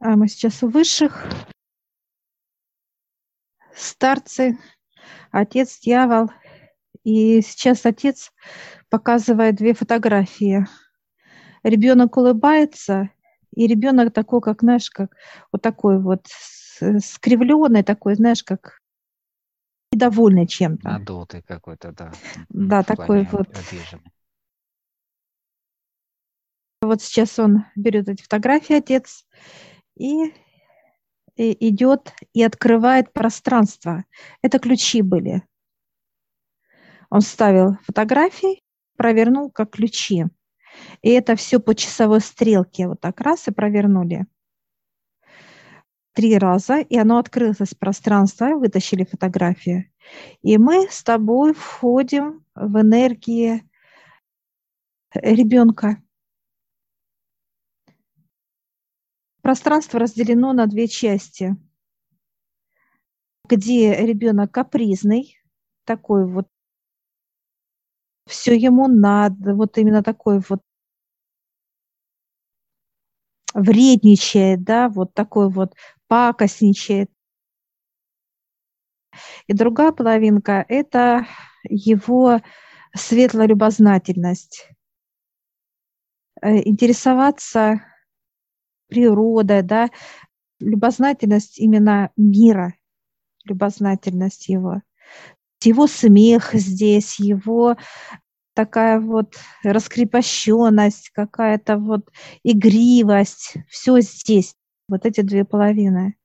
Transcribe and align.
А 0.00 0.16
мы 0.16 0.28
сейчас 0.28 0.62
у 0.62 0.68
высших. 0.68 1.26
Старцы, 3.74 4.58
отец, 5.30 5.78
дьявол. 5.80 6.30
И 7.04 7.42
сейчас 7.42 7.84
отец 7.84 8.32
показывает 8.88 9.56
две 9.56 9.74
фотографии. 9.74 10.66
Ребенок 11.62 12.16
улыбается, 12.16 13.10
и 13.54 13.66
ребенок 13.66 14.14
такой, 14.14 14.40
как, 14.40 14.62
знаешь, 14.62 14.90
как 14.90 15.14
вот 15.52 15.60
такой 15.60 16.00
вот 16.00 16.26
скривленный 16.28 17.82
такой, 17.82 18.14
знаешь, 18.14 18.42
как 18.42 18.80
недовольный 19.92 20.46
чем-то. 20.46 20.88
Надутый 20.88 21.42
какой-то, 21.42 21.92
да. 21.92 22.12
Да, 22.48 22.82
такой 22.82 23.24
вот. 23.30 23.48
Обиженный. 23.48 24.12
Вот 26.80 27.02
сейчас 27.02 27.38
он 27.38 27.66
берет 27.76 28.08
эти 28.08 28.22
фотографии, 28.22 28.76
отец, 28.76 29.26
и, 29.96 30.32
и 31.36 31.68
идет 31.68 32.12
и 32.32 32.42
открывает 32.42 33.12
пространство. 33.12 34.04
Это 34.42 34.58
ключи 34.58 35.02
были. 35.02 35.42
Он 37.10 37.20
ставил 37.20 37.76
фотографии, 37.84 38.62
провернул 38.96 39.50
как 39.50 39.70
ключи. 39.70 40.26
И 41.02 41.10
это 41.10 41.34
все 41.36 41.58
по 41.58 41.74
часовой 41.74 42.20
стрелке. 42.20 42.86
Вот 42.86 43.00
так 43.00 43.20
раз 43.20 43.48
и 43.48 43.50
провернули. 43.52 44.26
Три 46.12 46.38
раза, 46.38 46.78
и 46.80 46.96
оно 46.96 47.18
открылось 47.18 47.60
из 47.60 47.74
пространства, 47.74 48.56
вытащили 48.56 49.04
фотографии. 49.04 49.92
И 50.42 50.58
мы 50.58 50.88
с 50.90 51.02
тобой 51.02 51.54
входим 51.54 52.44
в 52.54 52.80
энергии 52.80 53.62
ребенка. 55.14 56.02
Пространство 59.50 59.98
разделено 59.98 60.52
на 60.52 60.68
две 60.68 60.86
части, 60.86 61.56
где 63.48 63.96
ребенок 63.96 64.52
капризный, 64.52 65.40
такой 65.84 66.24
вот, 66.24 66.46
все 68.26 68.54
ему 68.54 68.86
надо, 68.86 69.56
вот 69.56 69.76
именно 69.76 70.04
такой 70.04 70.40
вот 70.48 70.60
вредничает, 73.52 74.62
да, 74.62 74.88
вот 74.88 75.14
такой 75.14 75.50
вот 75.50 75.74
пакостничает. 76.06 77.10
И 79.48 79.52
другая 79.52 79.90
половинка– 79.90 80.64
это 80.68 81.26
его 81.64 82.40
светлая 82.94 83.48
любознательность. 83.48 84.70
Э, 86.40 86.58
интересоваться 86.58 87.89
природой, 88.90 89.62
да, 89.62 89.88
любознательность 90.60 91.58
именно 91.58 92.10
мира, 92.16 92.74
любознательность 93.44 94.48
его. 94.48 94.82
Его 95.62 95.86
смех 95.86 96.54
здесь, 96.54 97.18
его 97.18 97.76
такая 98.54 99.00
вот 99.00 99.36
раскрепощенность, 99.62 101.10
какая-то 101.10 101.76
вот 101.76 102.10
игривость, 102.42 103.54
все 103.68 104.00
здесь, 104.00 104.54
вот 104.88 105.06
эти 105.06 105.20
две 105.22 105.44
половины. 105.44 106.16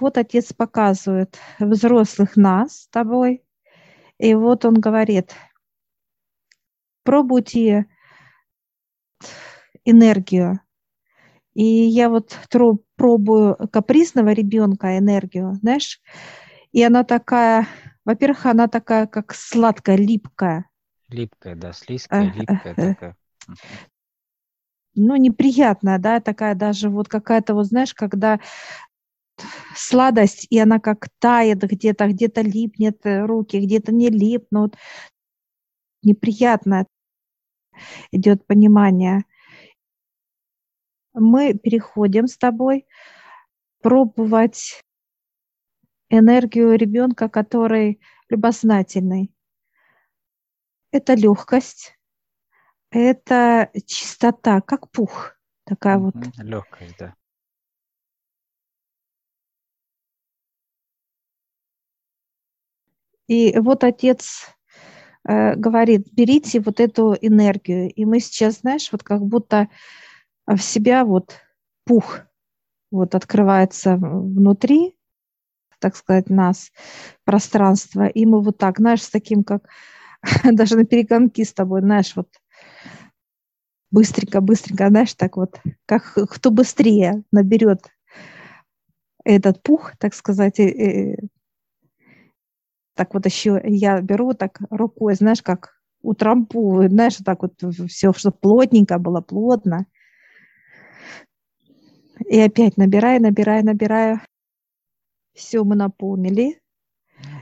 Вот 0.00 0.16
отец 0.16 0.52
показывает 0.52 1.38
взрослых 1.58 2.36
нас 2.36 2.82
с 2.82 2.88
тобой, 2.88 3.44
и 4.18 4.34
вот 4.34 4.64
он 4.64 4.74
говорит, 4.74 5.34
пробуйте 7.02 7.86
энергию, 9.84 10.60
и 11.54 11.64
я 11.64 12.08
вот 12.08 12.38
пробую 12.96 13.56
капризного 13.70 14.30
ребенка 14.30 14.98
энергию, 14.98 15.54
знаешь, 15.54 16.00
и 16.72 16.82
она 16.82 17.04
такая, 17.04 17.66
во-первых, 18.04 18.46
она 18.46 18.68
такая, 18.68 19.06
как 19.06 19.34
сладкая, 19.34 19.96
липкая. 19.96 20.66
Липкая, 21.08 21.56
да, 21.56 21.72
слизкая, 21.72 22.32
липкая 22.32 22.74
такая. 22.74 23.16
Ну, 24.94 25.16
неприятная, 25.16 25.98
да, 25.98 26.20
такая 26.20 26.54
даже 26.54 26.90
вот 26.90 27.08
какая-то, 27.08 27.54
вот 27.54 27.66
знаешь, 27.66 27.94
когда 27.94 28.40
сладость, 29.76 30.46
и 30.50 30.58
она 30.58 30.80
как 30.80 31.08
тает 31.20 31.62
где-то, 31.62 32.08
где-то 32.08 32.40
липнет 32.40 33.00
руки, 33.04 33.60
где-то 33.60 33.92
не 33.92 34.10
липнут. 34.10 34.76
Неприятно 36.02 36.86
идет 38.10 38.46
понимание 38.46 39.24
мы 41.12 41.54
переходим 41.54 42.26
с 42.26 42.36
тобой 42.36 42.86
пробовать 43.80 44.82
энергию 46.10 46.76
ребенка, 46.76 47.28
который 47.28 48.00
любознательный. 48.28 49.32
Это 50.90 51.14
легкость, 51.14 51.98
это 52.90 53.70
чистота, 53.86 54.60
как 54.60 54.90
пух, 54.90 55.34
такая 55.64 55.98
вот. 55.98 56.14
Легкость, 56.38 56.96
да. 56.98 57.14
И 63.26 63.58
вот 63.58 63.84
отец 63.84 64.46
э, 65.28 65.54
говорит, 65.54 66.08
берите 66.12 66.60
вот 66.60 66.80
эту 66.80 67.14
энергию. 67.20 67.92
И 67.92 68.06
мы 68.06 68.20
сейчас, 68.20 68.60
знаешь, 68.60 68.88
вот 68.90 69.02
как 69.02 69.20
будто 69.20 69.68
в 70.56 70.62
себя 70.62 71.04
вот 71.04 71.34
пух 71.84 72.20
вот 72.90 73.14
открывается 73.14 73.96
внутри, 73.96 74.96
так 75.78 75.94
сказать, 75.96 76.30
нас, 76.30 76.72
пространство, 77.24 78.06
и 78.06 78.26
мы 78.26 78.42
вот 78.42 78.58
так, 78.58 78.78
знаешь, 78.78 79.02
с 79.02 79.10
таким, 79.10 79.44
как 79.44 79.68
даже 80.44 80.76
на 80.76 80.84
перегонки 80.84 81.44
с 81.44 81.52
тобой, 81.52 81.80
знаешь, 81.82 82.16
вот 82.16 82.28
быстренько, 83.90 84.40
быстренько, 84.40 84.88
знаешь, 84.88 85.14
так 85.14 85.36
вот, 85.36 85.60
как 85.86 86.14
кто 86.30 86.50
быстрее 86.50 87.22
наберет 87.30 87.90
этот 89.24 89.62
пух, 89.62 89.92
так 89.98 90.14
сказать, 90.14 90.58
и, 90.58 90.68
и, 90.68 91.16
так 92.94 93.14
вот 93.14 93.26
еще 93.26 93.60
я 93.64 94.00
беру 94.00 94.32
так 94.32 94.58
рукой, 94.70 95.14
знаешь, 95.14 95.42
как 95.42 95.74
утрампую, 96.02 96.88
знаешь, 96.88 97.16
так 97.16 97.42
вот 97.42 97.54
все, 97.88 98.12
чтобы 98.12 98.36
плотненько 98.40 98.98
было, 98.98 99.20
плотно, 99.20 99.86
и 102.28 102.38
опять 102.40 102.76
набираю, 102.76 103.22
набираю, 103.22 103.64
набираю. 103.64 104.20
Все 105.34 105.64
мы 105.64 105.76
наполнили. 105.76 106.60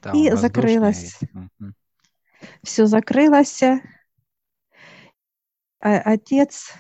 Да, 0.03 0.13
и 0.13 0.31
закрылось. 0.31 1.19
Угу. 1.35 1.73
Все 2.63 2.87
закрылось. 2.87 3.63
А 3.63 3.81
отец 5.81 6.73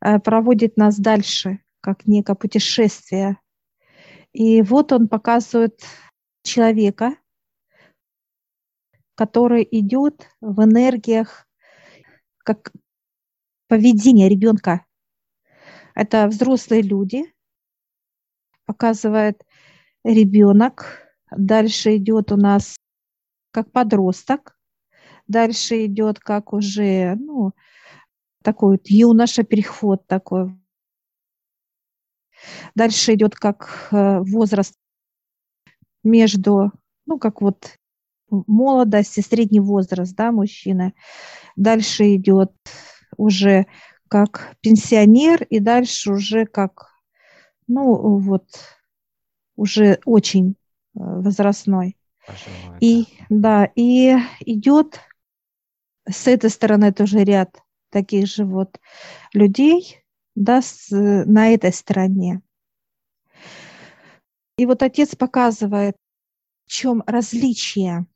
э, 0.00 0.18
проводит 0.18 0.76
нас 0.76 0.98
дальше, 0.98 1.60
как 1.80 2.06
некое 2.06 2.34
путешествие. 2.34 3.38
И 4.32 4.62
вот 4.62 4.92
он 4.92 5.08
показывает 5.08 5.80
человека, 6.42 7.16
который 9.14 9.66
идет 9.70 10.28
в 10.40 10.62
энергиях, 10.62 11.46
как 12.38 12.72
поведение 13.68 14.28
ребенка. 14.28 14.85
Это 15.96 16.26
взрослые 16.28 16.82
люди, 16.82 17.24
показывает 18.66 19.42
ребенок. 20.04 21.08
Дальше 21.34 21.96
идет 21.96 22.32
у 22.32 22.36
нас 22.36 22.76
как 23.50 23.72
подросток. 23.72 24.58
Дальше 25.26 25.86
идет 25.86 26.20
как 26.20 26.52
уже, 26.52 27.14
ну, 27.14 27.54
такой 28.44 28.72
вот 28.72 28.88
юноша, 28.88 29.42
переход 29.42 30.06
такой. 30.06 30.54
Дальше 32.74 33.14
идет 33.14 33.34
как 33.34 33.88
э, 33.90 34.20
возраст 34.20 34.74
между, 36.04 36.72
ну, 37.06 37.18
как 37.18 37.40
вот 37.40 37.78
молодость 38.28 39.16
и 39.16 39.22
средний 39.22 39.60
возраст, 39.60 40.14
да, 40.14 40.30
мужчины. 40.30 40.92
Дальше 41.56 42.16
идет 42.16 42.52
уже 43.16 43.66
как 44.08 44.56
пенсионер 44.60 45.42
и 45.44 45.60
дальше 45.60 46.12
уже 46.12 46.46
как, 46.46 46.90
ну 47.66 48.18
вот, 48.18 48.46
уже 49.56 50.00
очень 50.04 50.50
э, 50.50 50.54
возрастной. 50.94 51.96
Пожилой, 52.26 52.78
и 52.80 53.04
да. 53.28 53.64
да, 53.64 53.72
и 53.74 54.16
идет 54.40 55.00
с 56.08 56.26
этой 56.26 56.50
стороны 56.50 56.92
тоже 56.92 57.24
ряд 57.24 57.62
таких 57.90 58.26
же 58.26 58.44
вот 58.44 58.80
людей, 59.32 60.02
да, 60.34 60.62
с, 60.62 60.88
на 60.90 61.54
этой 61.54 61.72
стороне. 61.72 62.42
И 64.58 64.66
вот 64.66 64.82
отец 64.82 65.14
показывает, 65.14 65.96
в 66.66 66.70
чем 66.70 67.02
различие 67.06 68.06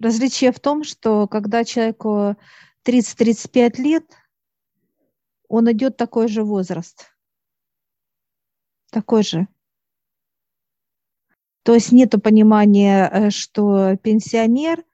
Различие 0.00 0.52
в 0.52 0.60
том, 0.60 0.84
что 0.84 1.26
когда 1.26 1.64
человеку 1.64 2.36
30-35 2.86 3.80
лет, 3.80 4.04
он 5.48 5.70
идет 5.72 5.96
такой 5.96 6.28
же 6.28 6.44
возраст. 6.44 7.10
Такой 8.90 9.22
же. 9.22 9.48
То 11.62 11.74
есть 11.74 11.92
нет 11.92 12.14
понимания, 12.22 13.10
э, 13.12 13.30
что 13.30 13.96
пенсионер, 13.96 14.84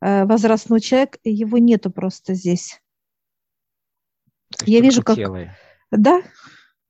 э, 0.00 0.24
возрастной 0.24 0.80
человек, 0.80 1.18
его 1.24 1.58
нету 1.58 1.90
просто 1.90 2.34
здесь. 2.34 2.80
Я 4.64 4.80
вижу, 4.80 5.02
как... 5.02 5.18
Да, 5.90 6.22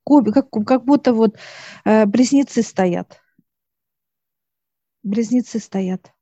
как, 0.05 0.49
как 0.49 0.85
будто 0.85 1.13
вот 1.13 1.37
э, 1.83 2.05
близнецы 2.05 2.61
стоят. 2.61 3.21
Близнецы 5.03 5.59
стоят. 5.59 6.14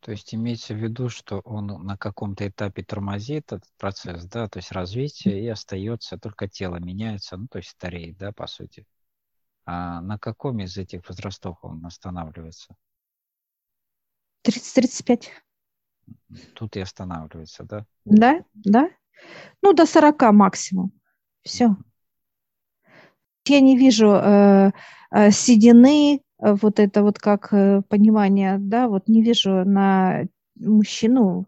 То 0.00 0.12
есть 0.12 0.34
имеется 0.34 0.74
в 0.74 0.78
виду, 0.78 1.10
что 1.10 1.40
он 1.40 1.66
на 1.66 1.96
каком-то 1.96 2.48
этапе 2.48 2.82
тормозит 2.82 3.52
этот 3.52 3.70
процесс, 3.76 4.24
да, 4.24 4.48
то 4.48 4.58
есть 4.58 4.72
развитие, 4.72 5.42
и 5.42 5.48
остается 5.48 6.18
только 6.18 6.48
тело 6.48 6.76
меняется, 6.76 7.36
ну, 7.36 7.46
то 7.48 7.58
есть 7.58 7.70
стареет, 7.70 8.16
да, 8.16 8.32
по 8.32 8.46
сути. 8.46 8.86
А 9.66 10.00
на 10.00 10.18
каком 10.18 10.58
из 10.60 10.78
этих 10.78 11.06
возрастов 11.08 11.58
он 11.62 11.84
останавливается? 11.84 12.74
30-35. 14.46 15.28
Тут 16.54 16.76
и 16.76 16.80
останавливается, 16.80 17.64
да? 17.64 17.86
Да, 18.06 18.42
да. 18.54 18.88
Ну, 19.60 19.74
до 19.74 19.84
40 19.84 20.32
максимум. 20.32 20.92
Все. 21.42 21.76
Я 23.46 23.60
не 23.60 23.76
вижу 23.76 24.12
э, 24.12 24.72
э, 25.10 25.30
седины, 25.30 26.22
вот 26.40 26.80
это 26.80 27.02
вот 27.02 27.18
как 27.18 27.52
э, 27.52 27.82
понимание, 27.88 28.56
да, 28.58 28.88
вот 28.88 29.08
не 29.08 29.22
вижу 29.22 29.64
на 29.64 30.24
мужчину 30.56 31.46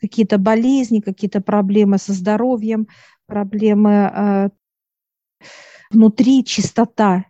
какие-то 0.00 0.38
болезни, 0.38 1.00
какие-то 1.00 1.40
проблемы 1.40 1.98
со 1.98 2.12
здоровьем, 2.12 2.88
проблемы 3.26 3.90
э, 3.90 4.48
внутри, 5.90 6.44
чистота. 6.44 7.26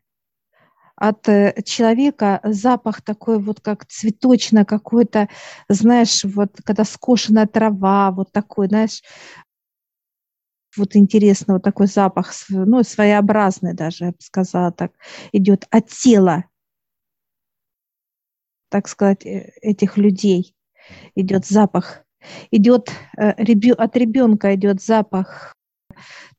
От 0.96 1.28
э, 1.28 1.54
человека 1.64 2.40
запах 2.44 3.02
такой 3.02 3.38
вот 3.40 3.60
как 3.60 3.86
цветочно 3.86 4.64
какой-то, 4.64 5.28
знаешь, 5.68 6.24
вот 6.24 6.58
когда 6.64 6.84
скошенная 6.84 7.46
трава, 7.46 8.10
вот 8.10 8.32
такой, 8.32 8.68
знаешь, 8.68 9.02
вот 10.76 10.96
интересно, 10.96 11.54
вот 11.54 11.62
такой 11.62 11.86
запах, 11.86 12.32
ну, 12.48 12.82
своеобразный 12.82 13.74
даже, 13.74 14.06
я 14.06 14.10
бы 14.10 14.16
сказала 14.20 14.72
так, 14.72 14.92
идет 15.32 15.66
от 15.70 15.88
тела, 15.88 16.44
так 18.70 18.88
сказать, 18.88 19.26
э, 19.26 19.52
этих 19.60 19.98
людей. 19.98 20.54
Идет 21.14 21.46
запах. 21.46 22.04
Идет 22.50 22.90
э, 23.18 23.30
от 23.30 23.96
ребенка 23.96 24.54
идет 24.54 24.82
запах 24.82 25.54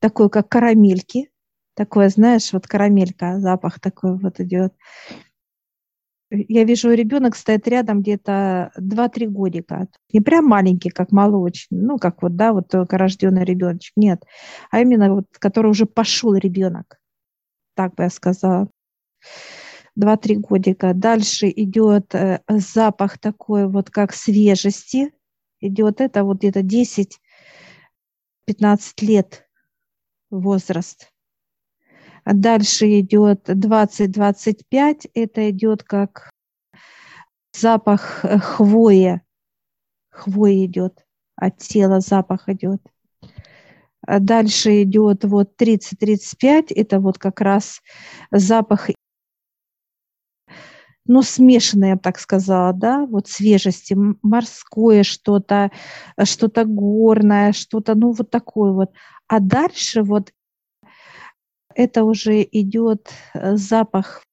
такой, 0.00 0.30
как 0.30 0.48
карамельки. 0.48 1.30
Такое, 1.74 2.08
знаешь, 2.08 2.52
вот 2.52 2.66
карамелька, 2.66 3.38
запах 3.38 3.80
такой 3.80 4.18
вот 4.18 4.40
идет 4.40 4.74
я 6.32 6.64
вижу, 6.64 6.90
ребенок 6.92 7.36
стоит 7.36 7.68
рядом 7.68 8.00
где-то 8.00 8.72
2-3 8.78 9.26
годика. 9.26 9.86
Не 10.12 10.20
прям 10.20 10.46
маленький, 10.46 10.88
как 10.88 11.12
молочный, 11.12 11.78
ну, 11.78 11.98
как 11.98 12.22
вот, 12.22 12.36
да, 12.36 12.52
вот 12.52 12.68
только 12.68 12.96
рожденный 12.96 13.44
ребеночек, 13.44 13.92
нет. 13.96 14.24
А 14.70 14.80
именно 14.80 15.14
вот, 15.14 15.26
который 15.38 15.70
уже 15.70 15.84
пошел 15.84 16.34
ребенок. 16.34 16.98
Так 17.74 17.94
бы 17.94 18.04
я 18.04 18.10
сказала. 18.10 18.70
2-3 19.98 20.36
годика. 20.36 20.94
Дальше 20.94 21.52
идет 21.54 22.14
э, 22.14 22.40
запах 22.48 23.18
такой 23.18 23.68
вот, 23.68 23.90
как 23.90 24.14
свежести. 24.14 25.12
Идет 25.60 26.00
это 26.00 26.24
вот 26.24 26.38
где-то 26.38 26.60
10-15 26.60 27.18
лет 29.02 29.46
возраст. 30.30 31.11
Дальше 32.24 33.00
идет 33.00 33.48
20-25, 33.48 35.10
это 35.14 35.50
идет 35.50 35.82
как 35.82 36.30
запах 37.52 38.24
э, 38.24 38.38
хвои. 38.38 39.20
Хвои 40.10 40.66
идет, 40.66 41.04
от 41.36 41.58
тела 41.58 42.00
запах 42.00 42.48
идет. 42.48 42.80
А 44.06 44.18
дальше 44.18 44.82
идет 44.82 45.24
вот 45.24 45.52
30-35, 45.60 46.72
это 46.74 47.00
вот 47.00 47.18
как 47.18 47.40
раз 47.40 47.80
запах, 48.30 48.90
ну, 51.06 51.22
смешанный, 51.22 51.88
я 51.88 51.94
бы 51.96 52.00
так 52.00 52.18
сказала, 52.18 52.72
да, 52.72 53.06
вот 53.06 53.28
свежести, 53.28 53.96
морское 54.22 55.02
что-то, 55.02 55.70
что-то 56.22 56.64
горное, 56.64 57.52
что-то, 57.52 57.94
ну, 57.94 58.12
вот 58.12 58.30
такое 58.30 58.72
вот. 58.72 58.90
А 59.28 59.40
дальше 59.40 60.02
вот 60.02 60.32
это 61.74 62.04
уже 62.04 62.42
идет 62.42 63.12
э, 63.34 63.56
запах 63.56 64.24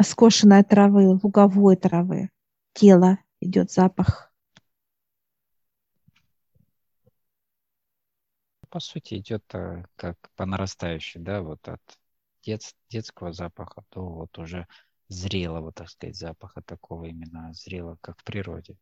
скошенной 0.00 0.62
травы, 0.62 1.08
луговой 1.08 1.76
травы. 1.76 2.30
Тело 2.72 3.18
идет 3.40 3.70
запах. 3.70 4.32
По 8.68 8.78
сути, 8.80 9.14
идет 9.14 9.44
э, 9.54 9.84
как 9.96 10.16
по 10.36 10.46
нарастающей, 10.46 11.20
да, 11.20 11.42
вот 11.42 11.66
от 11.68 11.82
дет, 12.42 12.62
детского 12.88 13.32
запаха 13.32 13.82
до 13.90 14.00
вот 14.00 14.38
уже 14.38 14.66
зрелого, 15.08 15.72
так 15.72 15.88
сказать, 15.90 16.16
запаха 16.16 16.62
такого 16.62 17.06
именно 17.06 17.52
зрелого, 17.52 17.98
как 18.00 18.20
в 18.20 18.24
природе. 18.24 18.76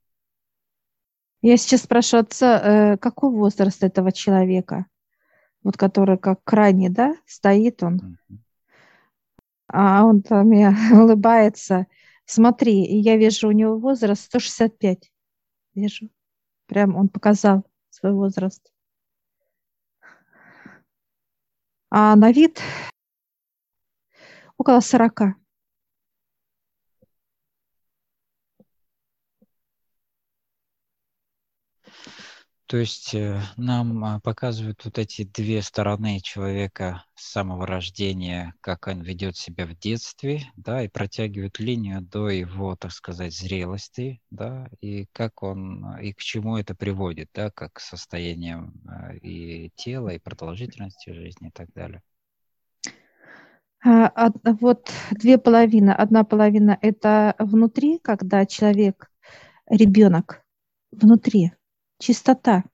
Я 1.41 1.57
сейчас 1.57 1.83
спрашиваю 1.83 2.25
отца, 2.25 2.61
э, 2.93 2.97
какой 2.99 3.31
возраст 3.31 3.83
этого 3.83 4.13
человека? 4.13 4.87
Вот 5.63 5.77
который 5.77 6.19
как 6.19 6.43
крайне, 6.45 6.91
да, 6.91 7.17
стоит 7.27 7.83
он, 7.83 8.19
а 9.69 10.05
он 10.05 10.23
там 10.23 10.49
мне 10.49 10.71
улыбается. 10.93 11.87
Смотри, 12.25 12.85
я 13.01 13.17
вижу 13.17 13.49
у 13.49 13.53
него 13.53 13.79
возраст 13.79 14.25
165. 14.25 15.11
Вижу. 15.75 16.11
Прям 16.67 16.97
он 16.97 17.09
показал 17.09 17.65
свой 17.91 18.13
возраст. 18.13 18.71
А 21.91 22.17
на 22.17 22.33
вид 22.33 22.61
около 24.59 24.81
40. 24.81 25.37
То 32.69 32.77
есть 32.77 33.15
э, 33.15 33.41
нам 33.57 34.05
а, 34.05 34.21
показывают 34.21 34.85
вот 34.85 34.99
эти 34.99 35.25
две 35.25 35.63
стороны 35.63 36.21
человека 36.21 37.03
с 37.15 37.33
самого 37.33 37.67
рождения, 37.67 38.53
как 38.61 38.89
он 38.89 39.01
ведет 39.01 39.39
себя 39.39 39.65
в 39.65 39.75
детстве, 39.75 40.43
да, 40.55 40.83
и 40.83 40.89
протягивают 40.89 41.59
линию 41.61 42.03
до 42.03 42.29
его, 42.29 42.77
так 42.77 42.93
сказать, 42.93 43.35
зрелости, 43.35 44.21
да, 44.31 44.69
и 44.83 45.07
как 45.13 45.43
он, 45.43 45.99
и 45.99 46.13
к 46.13 46.19
чему 46.19 46.59
это 46.59 46.75
приводит, 46.75 47.31
да, 47.33 47.51
как 47.51 47.73
к 47.73 47.81
состояниям 47.81 48.75
а, 48.87 49.15
и 49.15 49.71
тела, 49.75 50.11
и 50.11 50.19
продолжительности 50.19 51.09
жизни 51.09 51.49
и 51.49 51.53
так 51.53 51.73
далее. 51.73 52.03
А, 53.83 54.31
вот 54.61 54.93
две 55.13 55.39
половины. 55.39 55.93
Одна 55.93 56.23
половина– 56.23 56.79
это 56.83 57.35
внутри, 57.39 57.99
когда 57.99 58.45
человек, 58.45 59.11
ребенок 59.71 60.43
внутри, 60.91 61.53
чистота. 61.99 62.65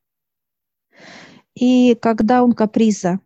И 1.54 1.94
когда 1.94 2.42
он 2.42 2.52
каприза. 2.52 3.20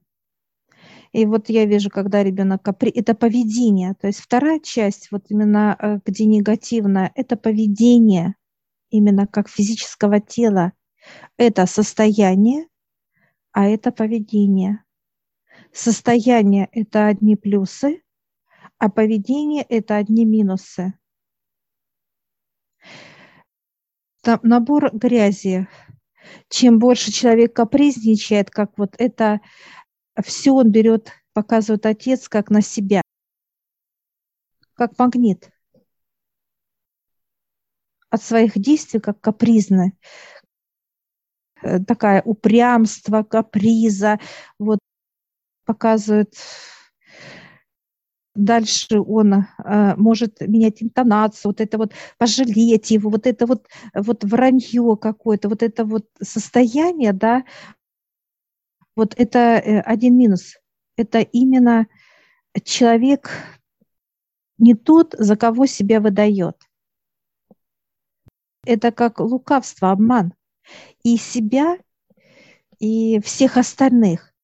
И 1.13 1.25
вот 1.25 1.49
я 1.49 1.65
вижу, 1.65 1.89
когда 1.89 2.23
ребенок 2.23 2.63
капри, 2.63 2.91
это 2.91 3.15
поведение. 3.15 3.95
То 3.95 4.09
есть 4.09 4.21
вторая 4.21 4.61
часть, 4.61 5.11
вот 5.11 5.25
именно 5.31 5.77
э, 5.79 5.99
где 6.05 6.27
негативно, 6.27 7.11
это 7.15 7.37
поведение, 7.37 8.35
именно 8.91 9.27
как 9.27 9.49
физического 9.49 10.21
тела. 10.21 10.73
Это 11.39 11.67
состояние, 11.67 12.67
а 13.53 13.67
это 13.67 13.91
поведение. 13.91 14.85
Состояние– 15.73 16.69
это 16.73 17.07
одни 17.07 17.37
плюсы, 17.37 18.03
а 18.79 18.91
поведение– 18.91 19.63
это 19.69 19.97
одни 19.97 20.25
минусы. 20.25 20.95
Там 24.29 24.41
набор 24.43 24.91
грязи. 24.93 25.67
Чем 26.51 26.79
больше 26.79 27.11
человек 27.11 27.57
капризничает, 27.57 28.51
как 28.51 28.77
вот 28.77 28.95
это 28.99 29.41
все 30.23 30.51
он 30.51 30.71
берет, 30.71 31.13
показывает 31.33 31.87
отец, 31.87 32.29
как 32.29 32.51
на 32.51 32.61
себя, 32.61 33.01
как 34.75 34.99
магнит. 34.99 35.51
От 38.11 38.23
своих 38.23 38.59
действий, 38.59 39.01
как 39.01 39.19
капризны. 39.19 39.97
Э, 41.63 41.79
такая 41.79 42.21
упрямство, 42.21 43.23
каприза, 43.23 44.21
вот 44.59 44.79
показывает 45.65 46.35
дальше 48.35 49.01
он 49.01 49.35
э, 49.35 49.95
может 49.97 50.41
менять 50.41 50.83
интонацию, 50.83 51.51
вот 51.51 51.61
это 51.61 51.79
вот 51.79 51.93
пожалеть 52.19 52.91
его, 52.91 53.11
вот 53.11 53.27
это 53.27 53.47
вот, 53.47 53.67
вот 53.95 54.25
вранье 54.25 54.97
какое-то, 55.01 55.49
вот 55.49 55.63
это 55.63 55.85
вот 55.85 56.07
состояние, 56.21 57.13
да, 57.13 57.45
вот 58.97 59.15
это 59.17 59.39
э, 59.39 59.81
один 59.81 60.17
минус. 60.17 60.57
Это 60.97 61.21
именно 61.21 61.87
человек 62.65 63.31
не 64.59 64.75
тот, 64.75 65.15
за 65.17 65.37
кого 65.37 65.67
себя 65.67 66.01
выдает. 66.01 66.57
Это 68.67 68.91
как 68.91 69.21
лукавство, 69.21 69.93
обман. 69.93 70.35
И 71.03 71.17
себя, 71.17 71.79
и 72.79 73.21
всех 73.21 73.57
остальных. 73.57 74.35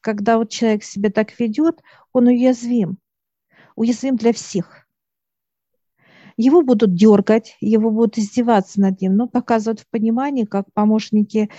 Когда 0.00 0.38
вот 0.38 0.50
человек 0.50 0.84
себя 0.84 1.10
так 1.10 1.38
ведет, 1.38 1.82
он 2.12 2.26
уязвим. 2.26 2.98
Уязвим 3.76 4.16
для 4.16 4.32
всех. 4.32 4.86
Его 6.36 6.62
будут 6.62 6.94
дергать, 6.94 7.56
его 7.60 7.90
будут 7.90 8.18
издеваться 8.18 8.80
над 8.80 9.00
ним, 9.00 9.16
но 9.16 9.28
показывают 9.28 9.80
в 9.80 9.88
понимании, 9.88 10.44
как 10.44 10.66
помощники 10.72 11.50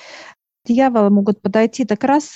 дьявола 0.65 1.09
могут 1.09 1.41
подойти 1.41 1.85
так 1.85 2.03
раз, 2.03 2.33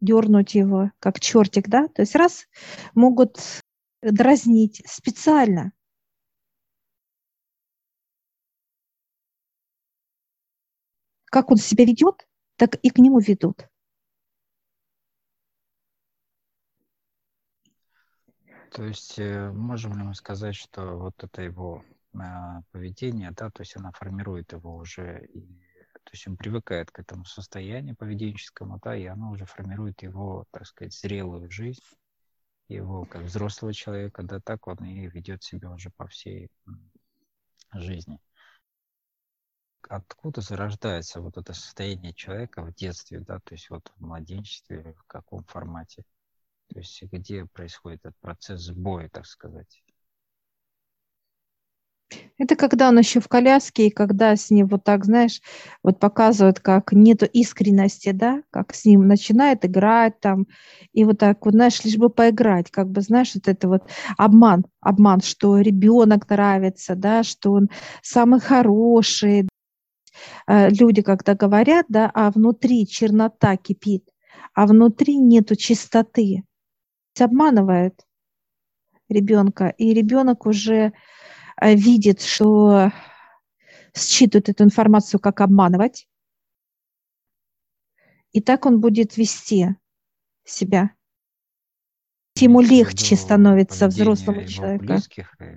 дернуть 0.00 0.54
его, 0.54 0.90
как 0.98 1.20
чертик, 1.20 1.68
да, 1.68 1.88
то 1.88 2.02
есть 2.02 2.14
раз 2.16 2.46
могут 2.94 3.38
дразнить 4.02 4.82
специально. 4.86 5.72
Как 11.26 11.50
он 11.50 11.56
себя 11.56 11.84
ведет, 11.84 12.26
так 12.56 12.74
и 12.76 12.90
к 12.90 12.98
нему 12.98 13.18
ведут. 13.18 13.68
То 18.72 18.84
есть 18.84 19.18
э, 19.18 19.50
можем 19.52 19.98
ли 19.98 20.02
мы 20.02 20.14
сказать, 20.14 20.54
что 20.54 20.96
вот 20.96 21.22
это 21.22 21.42
его 21.42 21.84
а, 22.14 22.62
поведение, 22.72 23.30
да, 23.32 23.50
то 23.50 23.60
есть 23.60 23.76
она 23.76 23.92
формирует 23.92 24.52
его 24.52 24.76
уже, 24.76 25.26
и, 25.26 25.40
то 25.92 26.10
есть 26.12 26.26
он 26.26 26.38
привыкает 26.38 26.90
к 26.90 26.98
этому 26.98 27.24
состоянию 27.26 27.94
поведенческому, 27.96 28.80
да, 28.82 28.96
и 28.96 29.04
оно 29.04 29.30
уже 29.30 29.44
формирует 29.44 30.02
его, 30.02 30.46
так 30.50 30.66
сказать, 30.66 30.94
зрелую 30.94 31.50
жизнь, 31.50 31.82
его 32.68 33.04
как 33.04 33.22
взрослого 33.22 33.74
человека, 33.74 34.22
да, 34.22 34.40
так 34.40 34.66
он 34.66 34.78
и 34.84 35.06
ведет 35.08 35.42
себя 35.42 35.70
уже 35.70 35.90
по 35.90 36.06
всей 36.06 36.50
жизни. 37.74 38.18
Откуда 39.88 40.40
зарождается 40.40 41.20
вот 41.20 41.36
это 41.36 41.52
состояние 41.52 42.14
человека 42.14 42.62
в 42.62 42.74
детстве, 42.74 43.20
да, 43.20 43.38
то 43.40 43.54
есть 43.54 43.68
вот 43.68 43.92
в 43.96 44.00
младенчестве, 44.00 44.94
в 44.98 45.04
каком 45.04 45.44
формате? 45.44 46.04
То 46.72 46.78
есть 46.78 47.02
где 47.02 47.44
происходит 47.44 48.00
этот 48.00 48.16
процесс 48.20 48.62
сбоя, 48.62 49.08
так 49.10 49.26
сказать? 49.26 49.82
Это 52.38 52.56
когда 52.56 52.88
он 52.88 52.98
еще 52.98 53.20
в 53.20 53.28
коляске, 53.28 53.86
и 53.86 53.90
когда 53.90 54.36
с 54.36 54.50
ним 54.50 54.66
вот 54.66 54.84
так, 54.84 55.04
знаешь, 55.04 55.40
вот 55.82 55.98
показывают, 55.98 56.60
как 56.60 56.92
нету 56.92 57.26
искренности, 57.26 58.12
да, 58.12 58.42
как 58.50 58.74
с 58.74 58.84
ним 58.84 59.06
начинает 59.06 59.64
играть 59.64 60.18
там, 60.20 60.46
и 60.92 61.04
вот 61.04 61.18
так 61.18 61.44
вот, 61.44 61.54
знаешь, 61.54 61.84
лишь 61.84 61.96
бы 61.96 62.10
поиграть, 62.10 62.70
как 62.70 62.90
бы, 62.90 63.00
знаешь, 63.00 63.34
вот 63.34 63.48
это 63.48 63.68
вот 63.68 63.82
обман, 64.16 64.64
обман, 64.80 65.20
что 65.20 65.58
ребенок 65.58 66.28
нравится, 66.28 66.94
да, 66.96 67.22
что 67.22 67.52
он 67.52 67.68
самый 68.02 68.40
хороший. 68.40 69.48
Э, 70.46 70.68
люди, 70.70 71.02
когда 71.02 71.34
говорят, 71.34 71.86
да, 71.88 72.10
а 72.12 72.30
внутри 72.30 72.86
чернота 72.86 73.56
кипит, 73.56 74.08
а 74.54 74.66
внутри 74.66 75.16
нету 75.16 75.54
чистоты 75.56 76.44
обманывает 77.20 78.06
ребенка, 79.08 79.68
и 79.76 79.92
ребенок 79.92 80.46
уже 80.46 80.92
э, 81.60 81.74
видит, 81.74 82.22
что 82.22 82.92
считывает 83.94 84.48
эту 84.48 84.64
информацию, 84.64 85.20
как 85.20 85.40
обманывать, 85.40 86.08
и 88.32 88.40
так 88.40 88.64
он 88.66 88.80
будет 88.80 89.16
вести 89.16 89.76
себя 90.44 90.90
ему 92.42 92.60
легче 92.60 93.16
становится 93.16 93.88
взрослому 93.88 94.44
человеку. 94.46 94.84
близких, 94.84 95.34
э, 95.38 95.56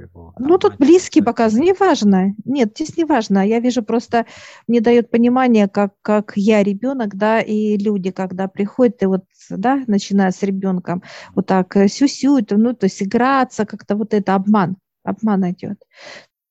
его... 0.00 0.32
Ну, 0.38 0.58
тут 0.58 0.78
близкие 0.78 1.24
показаны, 1.24 1.64
неважно. 1.64 2.34
Нет, 2.44 2.72
здесь 2.74 2.96
не 2.96 3.04
важно. 3.04 3.46
Я 3.46 3.60
вижу 3.60 3.82
просто, 3.82 4.26
мне 4.66 4.80
дает 4.80 5.10
понимание, 5.10 5.68
как, 5.68 5.94
как 6.02 6.32
я 6.36 6.62
ребенок, 6.62 7.16
да, 7.16 7.40
и 7.40 7.76
люди, 7.76 8.10
когда 8.10 8.48
приходят, 8.48 9.02
и 9.02 9.06
вот, 9.06 9.24
да, 9.50 9.82
начиная 9.86 10.30
с 10.30 10.42
ребенком, 10.42 11.02
вот 11.34 11.46
так 11.46 11.76
э, 11.76 11.88
сю-сю, 11.88 12.38
ну, 12.50 12.74
то 12.74 12.86
есть 12.86 13.02
играться, 13.02 13.66
как-то 13.66 13.96
вот 13.96 14.14
это 14.14 14.34
обман, 14.34 14.76
обман 15.02 15.50
идет. 15.50 15.82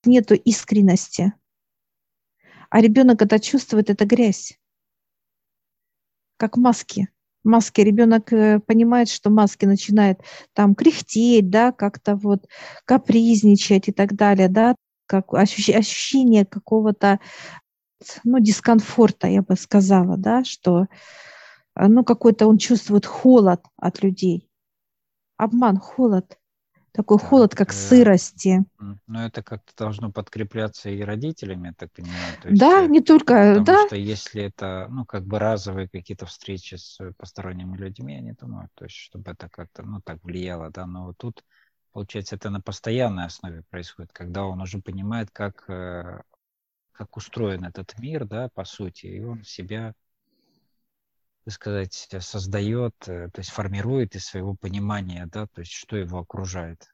Нету 0.05 0.35
искренности. 0.35 1.33
А 2.69 2.81
ребенок 2.81 3.21
это 3.21 3.39
чувствует, 3.39 3.89
это 3.89 4.05
грязь, 4.05 4.59
как 6.38 6.57
маски 6.57 7.07
маски. 7.46 7.82
Ребенок 7.82 8.34
э, 8.34 8.60
понимает, 8.60 9.10
что 9.10 9.30
маски 9.30 9.66
начинает 9.66 10.22
там 10.54 10.75
кряхтеть, 10.75 11.50
да, 11.50 11.72
как-то 11.72 12.16
вот 12.16 12.48
капризничать 12.86 13.88
и 13.88 13.92
так 13.92 14.16
далее, 14.16 14.50
да, 14.50 14.75
как 15.08 15.34
ощущение 15.34 16.46
какого-то, 16.46 17.20
ну, 18.24 18.40
дискомфорта, 18.40 19.28
я 19.28 19.42
бы 19.42 19.56
сказала, 19.56 20.18
да, 20.18 20.44
что, 20.44 20.88
э, 21.75 21.88
ну, 21.88 22.04
какой-то 22.04 22.48
он 22.48 22.58
чувствует 22.58 23.06
холод 23.06 23.64
от 23.78 24.04
людей. 24.04 24.50
Обман, 25.38 25.78
холод 25.78 26.38
такой 26.96 27.20
так, 27.20 27.28
холод, 27.28 27.56
как 27.56 27.70
э, 27.70 27.74
сырости. 27.74 28.64
Но 29.08 29.25
это 29.25 29.44
как-то 29.44 29.74
должно 29.78 30.12
подкрепляться 30.12 30.90
и 30.90 31.02
родителями, 31.02 31.68
я 31.68 31.74
так 31.74 31.92
понимаю. 31.92 32.38
То 32.42 32.50
есть, 32.50 32.60
да, 32.60 32.84
э, 32.84 32.88
не 32.88 33.02
только, 33.02 33.56
потому 33.60 33.66
да. 33.66 33.88
что 33.88 33.96
если 33.96 34.44
это, 34.44 34.88
ну, 34.90 35.06
как 35.06 35.25
бы 35.25 35.40
разовые 35.40 35.90
какие-то 35.90 36.25
встречи 36.25 36.75
с 36.75 37.00
посторонними 37.18 37.78
людьми, 37.78 38.16
я 38.16 38.22
не 38.22 38.34
думаю, 38.34 38.70
то 38.75 38.86
есть, 38.86 38.96
чтобы 38.96 39.32
это 39.32 39.50
как-то, 39.50 39.84
ну, 39.84 40.02
так 40.02 40.24
влияло, 40.24 40.70
да, 40.70 40.86
но 40.86 41.08
вот 41.08 41.18
тут, 41.18 41.44
получается, 41.92 42.36
это 42.36 42.50
на 42.50 42.62
постоянной 42.62 43.25
основе 43.25 43.64
происходит, 43.70 44.12
когда 44.14 44.46
он 44.46 44.62
уже 44.62 44.80
понимает, 44.80 45.30
как, 45.32 45.70
э, 45.70 46.22
как 46.92 47.18
устроен 47.18 47.66
этот 47.66 47.98
мир, 48.00 48.25
да, 48.25 48.50
по 48.54 48.64
сути, 48.64 49.08
и 49.08 49.24
он 49.24 49.44
себя 49.44 49.94
сказать, 51.52 52.08
создает, 52.20 52.96
э, 53.08 53.30
то 53.32 53.40
есть 53.40 53.52
формирует 53.52 54.16
из 54.16 54.25
своего 54.25 54.56
понимания, 54.56 55.28
да, 55.32 55.48
то 55.48 55.62
есть 55.62 55.72
что 55.72 55.96
его 55.96 56.20
окружает. 56.20 56.88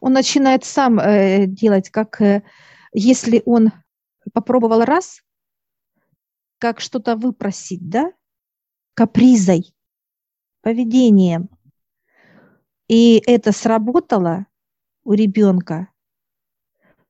Он 0.00 0.12
начинает 0.12 0.64
сам 0.64 0.98
э, 1.00 1.46
делать, 1.46 1.90
как 1.90 2.20
э, 2.20 2.42
если 2.92 3.42
он 3.46 3.72
попробовал 4.32 4.84
раз, 4.84 5.22
как 6.58 6.80
что-то 6.80 7.16
выпросить, 7.16 7.88
да, 7.88 8.12
капризой, 8.94 9.74
поведением, 10.62 11.48
и 12.88 13.22
это 13.26 13.52
сработало 13.52 14.46
у 15.04 15.12
ребенка, 15.12 15.88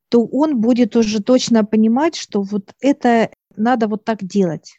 то 0.08 0.24
он 0.24 0.60
будет 0.60 0.96
уже 0.96 1.22
точно 1.22 1.64
понимать, 1.64 2.14
что 2.14 2.42
вот 2.42 2.74
это 2.80 3.30
надо 3.56 3.88
вот 3.88 4.04
так 4.04 4.22
делать. 4.24 4.78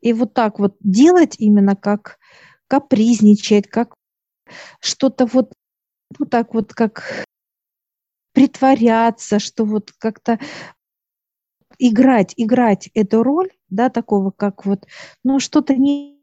И 0.00 0.12
вот 0.12 0.34
так 0.34 0.58
вот 0.58 0.76
делать 0.80 1.36
именно 1.38 1.76
как 1.76 2.18
капризничать, 2.68 3.68
как 3.68 3.94
что-то 4.80 5.26
вот, 5.26 5.52
вот 6.18 6.30
так 6.30 6.54
вот, 6.54 6.74
как 6.74 7.24
притворяться, 8.32 9.38
что 9.38 9.64
вот 9.64 9.92
как-то 9.98 10.38
играть, 11.78 12.34
играть 12.36 12.88
эту 12.94 13.22
роль, 13.22 13.50
да, 13.68 13.88
такого, 13.90 14.30
как 14.30 14.66
вот, 14.66 14.86
ну, 15.24 15.40
что-то 15.40 15.74
не 15.74 16.15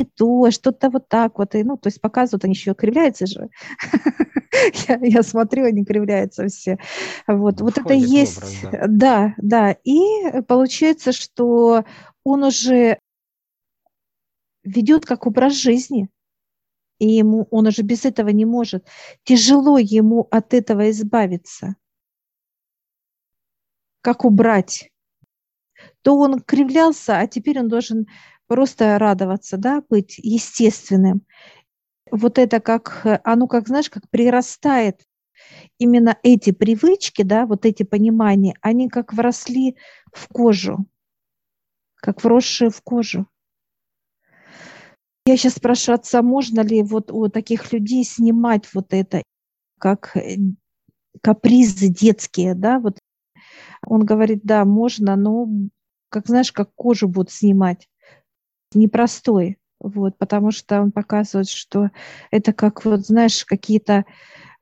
не 0.00 0.06
то, 0.06 0.50
что-то 0.50 0.90
вот 0.90 1.08
так 1.08 1.38
вот. 1.38 1.54
И, 1.54 1.62
ну, 1.62 1.76
то 1.76 1.88
есть 1.88 2.00
показывают, 2.00 2.44
они 2.44 2.54
еще 2.54 2.74
кривляются 2.74 3.26
же. 3.26 3.48
я, 4.88 4.98
я 5.02 5.22
смотрю, 5.22 5.66
они 5.66 5.84
кривляются 5.84 6.46
все. 6.48 6.78
Вот, 7.26 7.60
вот 7.60 7.78
это 7.78 7.94
есть, 7.94 8.38
образ, 8.38 8.72
да. 8.72 8.86
да, 8.88 9.34
да. 9.38 9.76
И 9.84 10.42
получается, 10.48 11.12
что 11.12 11.84
он 12.24 12.44
уже 12.44 12.98
ведет 14.64 15.06
как 15.06 15.26
образ 15.26 15.54
жизни, 15.54 16.08
и 16.98 17.08
ему 17.08 17.46
он 17.50 17.66
уже 17.66 17.82
без 17.82 18.04
этого 18.04 18.28
не 18.28 18.44
может. 18.44 18.86
Тяжело 19.24 19.78
ему 19.78 20.28
от 20.30 20.54
этого 20.54 20.90
избавиться. 20.90 21.76
Как 24.02 24.24
убрать? 24.24 24.90
То 26.02 26.16
он 26.16 26.40
кривлялся, 26.40 27.18
а 27.18 27.26
теперь 27.26 27.58
он 27.60 27.68
должен 27.68 28.06
просто 28.50 28.98
радоваться, 28.98 29.58
да, 29.58 29.80
быть 29.88 30.18
естественным. 30.18 31.22
Вот 32.10 32.36
это 32.36 32.58
как, 32.58 33.06
оно 33.22 33.46
как, 33.46 33.68
знаешь, 33.68 33.88
как 33.88 34.10
прирастает. 34.10 35.02
Именно 35.78 36.18
эти 36.24 36.50
привычки, 36.50 37.22
да, 37.22 37.46
вот 37.46 37.64
эти 37.64 37.84
понимания, 37.84 38.56
они 38.60 38.88
как 38.88 39.12
вросли 39.12 39.76
в 40.12 40.26
кожу, 40.26 40.84
как 41.94 42.24
вросшие 42.24 42.70
в 42.70 42.82
кожу. 42.82 43.28
Я 45.26 45.36
сейчас 45.36 45.54
спрашиваю 45.54 46.00
отца, 46.00 46.20
можно 46.20 46.62
ли 46.62 46.82
вот 46.82 47.12
у 47.12 47.28
таких 47.28 47.72
людей 47.72 48.02
снимать 48.02 48.68
вот 48.74 48.92
это, 48.92 49.22
как 49.78 50.16
э, 50.16 50.38
капризы 51.22 51.86
детские, 51.86 52.56
да, 52.56 52.80
вот 52.80 52.98
он 53.86 54.04
говорит, 54.04 54.40
да, 54.42 54.64
можно, 54.64 55.14
но, 55.14 55.46
как 56.08 56.26
знаешь, 56.26 56.50
как 56.50 56.74
кожу 56.74 57.06
будут 57.06 57.30
снимать, 57.30 57.86
непростой, 58.74 59.58
вот, 59.80 60.18
потому 60.18 60.50
что 60.50 60.80
он 60.80 60.92
показывает, 60.92 61.48
что 61.48 61.90
это 62.30 62.52
как, 62.52 62.84
вот, 62.84 63.00
знаешь, 63.00 63.44
какие-то 63.44 64.04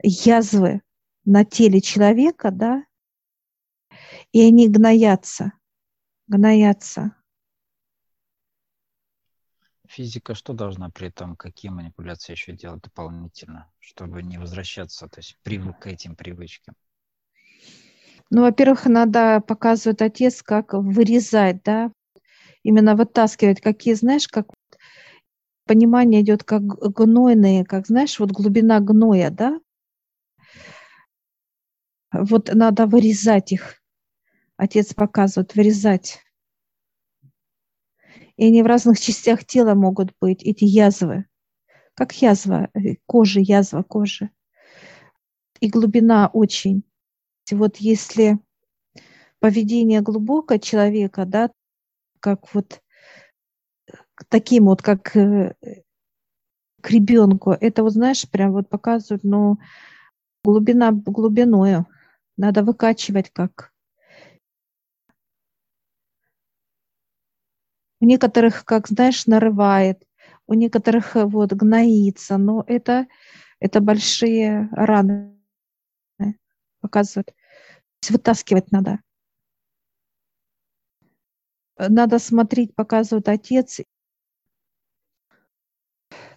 язвы 0.03 0.83
на 1.25 1.45
теле 1.45 1.81
человека, 1.81 2.51
да, 2.51 2.85
и 4.33 4.43
они 4.43 4.69
гноятся, 4.69 5.53
гноятся. 6.27 7.15
Физика 9.87 10.35
что 10.35 10.53
должна 10.53 10.91
при 10.91 11.09
этом, 11.09 11.35
какие 11.35 11.71
манипуляции 11.71 12.33
еще 12.33 12.53
делать 12.53 12.83
дополнительно, 12.83 13.71
чтобы 13.79 14.23
не 14.23 14.39
возвращаться, 14.39 15.09
то 15.09 15.21
есть 15.21 15.39
привык 15.43 15.79
к 15.81 15.87
этим 15.87 16.15
привычкам? 16.15 16.75
Ну, 18.31 18.43
во-первых, 18.43 18.85
надо 18.85 19.41
показывать 19.41 20.03
отец, 20.03 20.43
как 20.43 20.75
вырезать, 20.75 21.63
да, 21.63 21.91
именно 22.63 22.97
вытаскивать, 22.97 23.61
какие, 23.61 23.95
знаешь, 23.95 24.29
как 24.29 24.49
понимание 25.67 26.23
идет 26.23 26.45
как 26.45 26.63
гнойные, 26.63 27.65
как, 27.65 27.87
знаешь, 27.87 28.19
вот 28.19 28.31
глубина 28.31 28.81
гноя, 28.81 29.31
да, 29.31 29.61
вот 32.13 32.53
надо 32.53 32.87
вырезать 32.87 33.53
их. 33.53 33.83
Отец 34.57 34.95
показывает, 34.95 35.55
вырезать. 35.55 36.21
И 38.37 38.47
они 38.47 38.63
в 38.63 38.67
разных 38.67 38.99
частях 39.01 39.45
тела 39.45 39.75
могут 39.75 40.13
быть, 40.21 40.43
эти 40.43 40.65
язвы. 40.65 41.27
Как 41.95 42.13
язва 42.15 42.71
э, 42.75 42.97
кожи, 43.07 43.41
язва 43.41 43.83
кожи. 43.83 44.31
И 45.61 45.69
глубина 45.69 46.29
очень. 46.33 46.85
Вот 47.51 47.79
если 47.79 48.39
поведение 49.41 50.01
глубокое 50.01 50.59
человека, 50.59 51.25
да, 51.25 51.51
как 52.21 52.55
вот 52.55 52.83
таким 54.29 54.67
вот, 54.67 54.83
как 54.83 55.17
э, 55.17 55.55
к 56.81 56.91
ребенку, 56.91 57.53
это 57.53 57.83
вот, 57.83 57.93
знаешь, 57.93 58.29
прям 58.29 58.53
вот 58.53 58.69
показывают, 58.69 59.25
ну, 59.25 59.59
глубина 60.45 60.93
глубиною. 60.93 61.87
Надо 62.37 62.63
выкачивать 62.63 63.31
как 63.31 63.73
У 68.01 68.05
некоторых, 68.05 68.65
как 68.65 68.87
знаешь, 68.89 69.27
нарывает, 69.27 70.05
у 70.47 70.55
некоторых 70.55 71.17
э, 71.17 71.25
вот 71.25 71.53
гноится, 71.53 72.39
но 72.39 72.65
это, 72.67 73.07
это 73.59 73.81
большие 73.81 74.69
раны 74.73 75.37
показывают. 76.81 77.35
Вытаскивать 78.09 78.71
надо. 78.71 79.01
Надо 81.79 82.19
смотреть, 82.19 82.75
показывает 82.75 83.29
отец. 83.29 83.81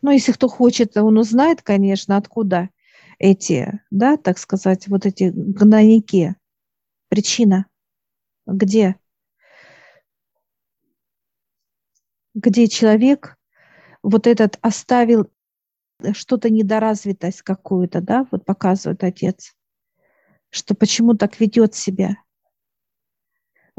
Ну, 0.01 0.11
если 0.11 0.31
кто 0.31 0.47
хочет, 0.47 0.97
он 0.97 1.17
узнает, 1.17 1.61
конечно, 1.61 2.17
откуда 2.17 2.69
эти, 3.19 3.81
да, 3.91 4.17
так 4.17 4.37
сказать, 4.37 4.87
вот 4.87 5.05
эти 5.05 5.31
гнойники. 5.33 6.35
Причина. 7.09 7.65
Где? 8.45 8.97
где 12.33 12.67
человек 12.67 13.37
вот 14.03 14.27
этот 14.27 14.57
оставил 14.61 15.29
что-то 16.13 16.49
недоразвитость 16.49 17.41
какую-то, 17.41 18.01
да, 18.01 18.27
вот 18.31 18.45
показывает 18.45 19.03
отец, 19.03 19.55
что 20.49 20.73
почему 20.73 21.15
так 21.15 21.39
ведет 21.39 21.75
себя. 21.75 22.17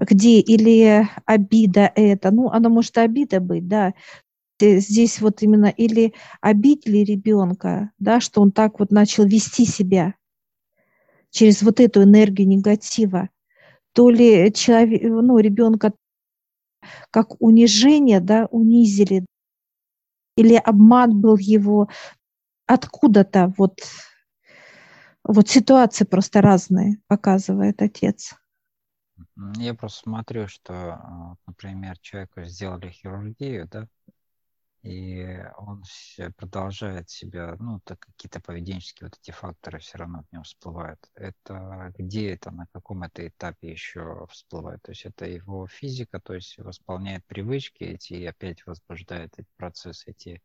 Где 0.02 0.40
или 0.40 1.08
обида 1.26 1.92
это, 1.94 2.32
ну, 2.32 2.50
она 2.50 2.68
может 2.68 2.98
обида 2.98 3.38
быть, 3.40 3.68
да, 3.68 3.94
здесь 4.60 5.20
вот 5.20 5.42
именно 5.42 5.66
или 5.66 6.14
обидели 6.40 6.98
ребенка, 6.98 7.90
да, 8.00 8.20
что 8.20 8.42
он 8.42 8.50
так 8.52 8.80
вот 8.80 8.90
начал 8.90 9.24
вести 9.26 9.64
себя 9.64 10.14
через 11.30 11.62
вот 11.62 11.80
эту 11.80 12.02
энергию 12.02 12.46
негатива, 12.46 13.30
то 13.94 14.10
ли 14.10 14.52
человек, 14.52 15.02
ну, 15.04 15.38
ребенка 15.38 15.92
как 17.10 17.40
унижение, 17.40 18.20
да, 18.20 18.48
унизили, 18.50 19.26
или 20.36 20.54
обман 20.56 21.20
был 21.20 21.36
его. 21.36 21.88
Откуда-то, 22.66 23.52
вот, 23.58 23.80
вот 25.24 25.48
ситуации 25.48 26.04
просто 26.04 26.40
разные 26.42 26.98
показывает 27.08 27.82
отец. 27.82 28.34
Я 29.58 29.74
просто 29.74 30.00
смотрю, 30.02 30.46
что, 30.48 31.36
например, 31.46 31.98
человеку 32.00 32.42
сделали 32.44 32.90
хирургию, 32.90 33.66
да, 33.68 33.88
и 34.82 35.38
он 35.58 35.84
продолжает 36.36 37.08
себя, 37.08 37.56
ну, 37.60 37.80
так 37.84 38.00
какие-то 38.00 38.40
поведенческие 38.40 39.08
вот 39.08 39.18
эти 39.22 39.30
факторы 39.30 39.78
все 39.78 39.98
равно 39.98 40.24
в 40.24 40.32
нем 40.32 40.42
всплывают. 40.42 40.98
Это 41.14 41.92
где 41.98 42.32
это, 42.34 42.50
на 42.50 42.66
каком 42.72 43.04
это 43.04 43.26
этапе 43.28 43.70
еще 43.70 44.26
всплывает? 44.30 44.82
То 44.82 44.90
есть 44.92 45.04
это 45.06 45.26
его 45.26 45.68
физика, 45.68 46.20
то 46.20 46.34
есть 46.34 46.58
восполняет 46.58 47.24
привычки 47.26 47.84
эти 47.84 48.14
и 48.14 48.26
опять 48.26 48.66
возбуждает 48.66 49.38
эти 49.38 49.48
процессы, 49.56 50.10
эти, 50.10 50.42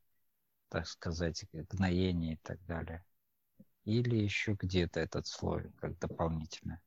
так 0.69 0.87
сказать, 0.87 1.45
гноения 1.53 2.35
и 2.35 2.39
так 2.43 2.63
далее. 2.65 3.03
Или 3.85 4.17
еще 4.17 4.53
где-то 4.53 4.99
этот 4.99 5.27
слой, 5.27 5.71
как 5.79 5.97
дополнительное? 5.99 6.81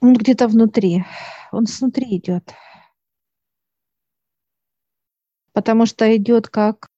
Он 0.00 0.14
где-то 0.14 0.48
внутри. 0.48 1.04
Он 1.52 1.66
снутри 1.66 2.16
идет 2.16 2.54
потому 5.54 5.86
что 5.86 6.14
идет 6.14 6.48
как 6.48 6.90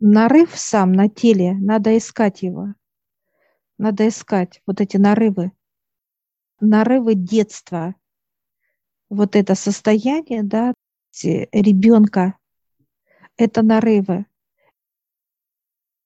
нарыв 0.00 0.50
сам 0.58 0.92
на 0.92 1.08
теле, 1.08 1.54
надо 1.54 1.96
искать 1.96 2.42
его. 2.42 2.74
Надо 3.78 4.08
искать 4.08 4.62
вот 4.66 4.80
эти 4.80 4.96
нарывы. 4.96 5.52
Нарывы 6.60 7.14
детства. 7.14 7.94
Вот 9.08 9.36
это 9.36 9.54
состояние, 9.54 10.42
да, 10.42 10.74
ребенка, 11.22 12.36
это 13.36 13.62
нарывы. 13.62 14.26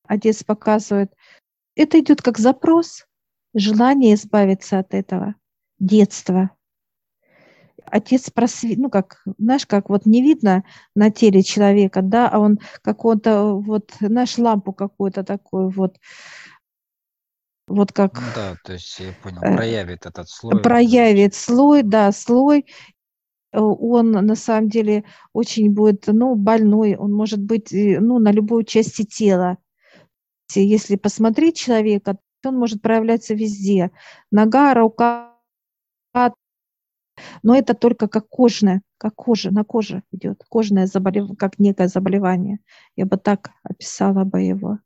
Отец 0.04 0.44
показывает, 0.44 1.14
это 1.74 2.00
идет 2.00 2.20
как 2.20 2.36
запрос, 2.38 3.06
желание 3.54 4.14
избавиться 4.14 4.78
от 4.78 4.94
этого 4.94 5.34
детства 5.78 6.50
отец 7.90 8.30
просвет, 8.30 8.78
ну 8.78 8.90
как, 8.90 9.22
знаешь, 9.38 9.66
как 9.66 9.90
вот 9.90 10.06
не 10.06 10.22
видно 10.22 10.64
на 10.94 11.10
теле 11.10 11.42
человека, 11.42 12.02
да, 12.02 12.28
а 12.28 12.38
он 12.38 12.58
какой-то 12.82 13.54
вот, 13.54 13.92
знаешь, 14.00 14.38
лампу 14.38 14.72
какую-то 14.72 15.24
такую 15.24 15.70
вот, 15.70 15.96
вот 17.66 17.92
как... 17.92 18.20
Да, 18.34 18.56
то 18.64 18.72
есть 18.72 18.98
я 18.98 19.12
понял, 19.22 19.42
э, 19.42 19.56
проявит 19.56 20.06
этот 20.06 20.28
слой. 20.28 20.62
Проявит 20.62 21.34
слой, 21.34 21.82
да, 21.82 22.10
слой. 22.12 22.66
Он 23.52 24.12
на 24.12 24.36
самом 24.36 24.68
деле 24.68 25.04
очень 25.32 25.72
будет, 25.72 26.04
ну, 26.06 26.36
больной, 26.36 26.94
он 26.94 27.12
может 27.12 27.40
быть, 27.40 27.70
ну, 27.72 28.20
на 28.20 28.30
любой 28.30 28.64
части 28.64 29.04
тела. 29.04 29.58
Если 30.54 30.94
посмотреть 30.94 31.56
человека, 31.56 32.18
он 32.48 32.58
может 32.58 32.82
проявляться 32.82 33.34
везде. 33.34 33.90
Нога, 34.30 34.74
рука, 34.74 35.36
но 37.42 37.54
это 37.54 37.74
только 37.74 38.08
как 38.08 38.28
кожное, 38.28 38.82
как 38.98 39.14
кожа, 39.14 39.50
на 39.50 39.64
коже 39.64 40.02
идет, 40.12 40.44
кожное 40.48 40.86
заболевание, 40.86 41.36
как 41.36 41.58
некое 41.58 41.88
заболевание. 41.88 42.58
Я 42.96 43.06
бы 43.06 43.16
так 43.16 43.50
описала 43.62 44.24
бы 44.24 44.40
его. 44.40 44.78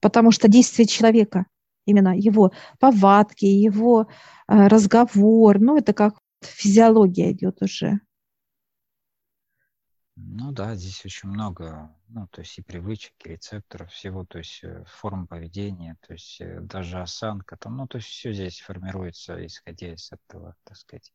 Потому 0.00 0.30
что 0.30 0.48
действие 0.48 0.86
человека, 0.86 1.46
именно 1.84 2.16
его 2.16 2.52
повадки, 2.78 3.44
его 3.44 4.08
э, 4.48 4.66
разговор, 4.68 5.58
ну 5.58 5.76
это 5.78 5.92
как 5.92 6.18
физиология 6.42 7.32
идет 7.32 7.62
уже. 7.62 8.00
Ну 10.16 10.50
да, 10.50 10.74
здесь 10.74 11.04
очень 11.04 11.28
много, 11.28 11.94
ну, 12.08 12.26
то 12.28 12.40
есть 12.40 12.58
и 12.58 12.62
привычек, 12.62 13.12
и 13.24 13.30
рецепторов, 13.30 13.92
всего, 13.92 14.24
то 14.24 14.38
есть 14.38 14.60
э, 14.64 14.82
форм 14.86 15.26
поведения, 15.26 15.98
то 16.06 16.14
есть 16.14 16.40
э, 16.40 16.60
даже 16.60 17.00
осанка, 17.00 17.58
там, 17.58 17.76
ну, 17.76 17.86
то 17.86 17.98
есть 17.98 18.08
все 18.08 18.32
здесь 18.32 18.60
формируется, 18.60 19.44
исходя 19.44 19.92
из 19.92 20.10
этого, 20.10 20.56
так 20.64 20.78
сказать, 20.78 21.12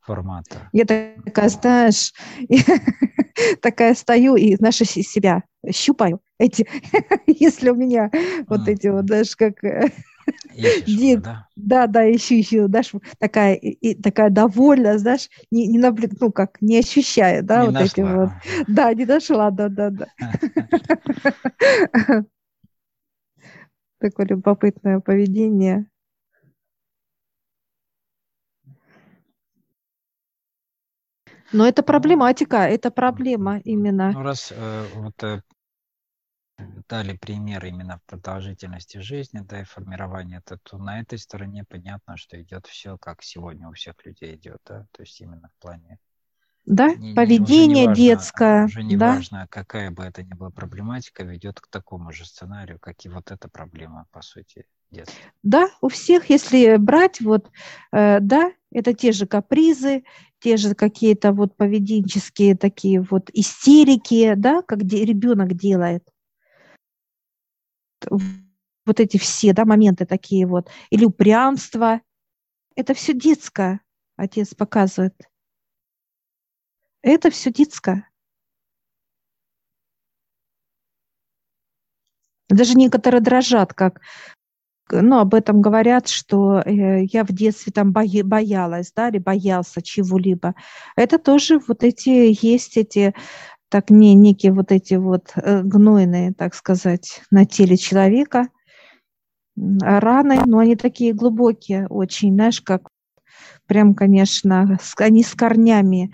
формата. 0.00 0.68
Я 0.74 0.84
такая, 0.84 1.48
знаешь, 1.48 2.12
такая 3.62 3.94
стою 3.94 4.36
и, 4.36 4.54
знаешь, 4.56 4.76
себя 4.76 5.42
щупаю 5.72 6.20
эти, 6.38 6.68
если 7.26 7.70
у 7.70 7.74
меня 7.74 8.10
вот 8.48 8.68
эти 8.68 8.88
вот, 8.88 9.06
знаешь, 9.06 9.34
как, 9.34 9.54
Дед, 10.56 11.22
да? 11.22 11.48
да, 11.56 11.86
да, 11.86 12.10
ищу, 12.10 12.40
ищу, 12.40 12.66
знаешь, 12.66 12.92
такая, 13.18 13.54
и, 13.54 13.94
такая 13.94 14.30
довольная, 14.30 14.98
знаешь, 14.98 15.28
не, 15.50 15.66
не 15.66 15.78
наблю... 15.78 16.08
ну 16.20 16.32
как, 16.32 16.60
не 16.60 16.78
ощущая, 16.78 17.42
да, 17.42 17.60
не 17.60 17.66
вот 17.66 17.74
нашла. 17.74 17.86
эти 17.86 18.00
вот. 18.00 18.30
Да, 18.66 18.94
не 18.94 19.04
нашла, 19.04 19.50
да, 19.50 19.68
да, 19.68 19.90
да. 19.90 20.06
Такое 23.98 24.26
любопытное 24.26 25.00
поведение. 25.00 25.86
Но 31.52 31.66
это 31.66 31.82
проблематика, 31.82 32.58
это 32.58 32.90
проблема 32.90 33.58
именно. 33.64 34.12
Ну, 34.12 34.22
раз 34.22 34.52
э, 34.54 34.84
вот 34.94 35.22
э, 35.22 35.40
дали 36.88 37.16
пример 37.16 37.64
именно 37.64 38.00
продолжительности 38.06 38.98
жизни, 38.98 39.40
да, 39.40 39.60
и 39.60 39.64
формирования, 39.64 40.42
то, 40.44 40.58
то 40.62 40.78
на 40.78 41.00
этой 41.00 41.18
стороне 41.18 41.64
понятно, 41.68 42.16
что 42.16 42.40
идет 42.40 42.66
все, 42.66 42.96
как 42.98 43.22
сегодня 43.22 43.68
у 43.68 43.72
всех 43.72 43.94
людей 44.04 44.36
идет, 44.36 44.58
да, 44.66 44.86
то 44.92 45.02
есть 45.02 45.20
именно 45.20 45.48
в 45.48 45.62
плане 45.62 45.98
да, 46.66 46.88
не, 46.96 47.14
поведение 47.14 47.66
не 47.68 47.86
важно, 47.86 48.04
детское, 48.04 48.64
уже 48.66 48.82
не 48.82 48.96
да? 48.96 49.14
важно, 49.14 49.46
какая 49.48 49.90
бы 49.90 50.02
это 50.02 50.22
ни 50.22 50.34
была 50.34 50.50
проблематика, 50.50 51.22
ведет 51.22 51.60
к 51.60 51.68
такому 51.68 52.12
же 52.12 52.24
сценарию, 52.24 52.78
как 52.80 53.04
и 53.04 53.08
вот 53.08 53.30
эта 53.30 53.48
проблема, 53.48 54.06
по 54.10 54.20
сути, 54.22 54.66
детства. 54.90 55.30
Да, 55.42 55.68
у 55.80 55.88
всех, 55.88 56.28
если 56.30 56.76
брать, 56.76 57.20
вот, 57.20 57.50
э, 57.92 58.18
да, 58.20 58.50
это 58.72 58.94
те 58.94 59.12
же 59.12 59.26
капризы, 59.26 60.02
те 60.40 60.56
же 60.56 60.74
какие-то 60.74 61.32
вот 61.32 61.56
поведенческие 61.56 62.56
такие 62.56 63.00
вот 63.00 63.30
истерики, 63.32 64.34
да, 64.34 64.62
как 64.62 64.84
де- 64.84 65.04
ребенок 65.04 65.54
делает. 65.54 66.02
Вот 68.10 69.00
эти 69.00 69.16
все, 69.16 69.52
да, 69.52 69.64
моменты 69.64 70.06
такие 70.06 70.46
вот, 70.46 70.70
или 70.90 71.04
упрямство, 71.04 72.00
это 72.76 72.94
все 72.94 73.14
детское, 73.14 73.80
отец 74.16 74.54
показывает. 74.54 75.14
Это 77.02 77.30
все 77.30 77.50
детское. 77.52 78.08
Даже 82.48 82.74
некоторые 82.74 83.20
дрожат, 83.20 83.74
как 83.74 84.00
ну, 84.90 85.18
об 85.18 85.34
этом 85.34 85.62
говорят, 85.62 86.08
что 86.08 86.60
э, 86.64 87.04
я 87.04 87.24
в 87.24 87.32
детстве 87.32 87.72
там 87.72 87.92
бои, 87.92 88.22
боялась, 88.22 88.92
да, 88.94 89.08
или 89.08 89.18
боялся 89.18 89.82
чего-либо. 89.82 90.54
Это 90.94 91.18
тоже 91.18 91.58
вот 91.66 91.82
эти, 91.82 92.36
есть 92.44 92.76
эти, 92.76 93.14
так, 93.68 93.90
не, 93.90 94.14
некие 94.14 94.52
вот 94.52 94.72
эти 94.72 94.94
вот 94.94 95.32
э, 95.36 95.62
гнойные, 95.62 96.32
так 96.32 96.54
сказать, 96.54 97.22
на 97.30 97.44
теле 97.44 97.76
человека 97.76 98.48
раны, 99.56 100.40
но 100.44 100.58
они 100.58 100.76
такие 100.76 101.14
глубокие 101.14 101.86
очень, 101.88 102.34
знаешь, 102.34 102.60
как 102.60 102.88
прям, 103.66 103.94
конечно, 103.94 104.78
они 104.98 105.22
с 105.22 105.34
корнями 105.34 106.12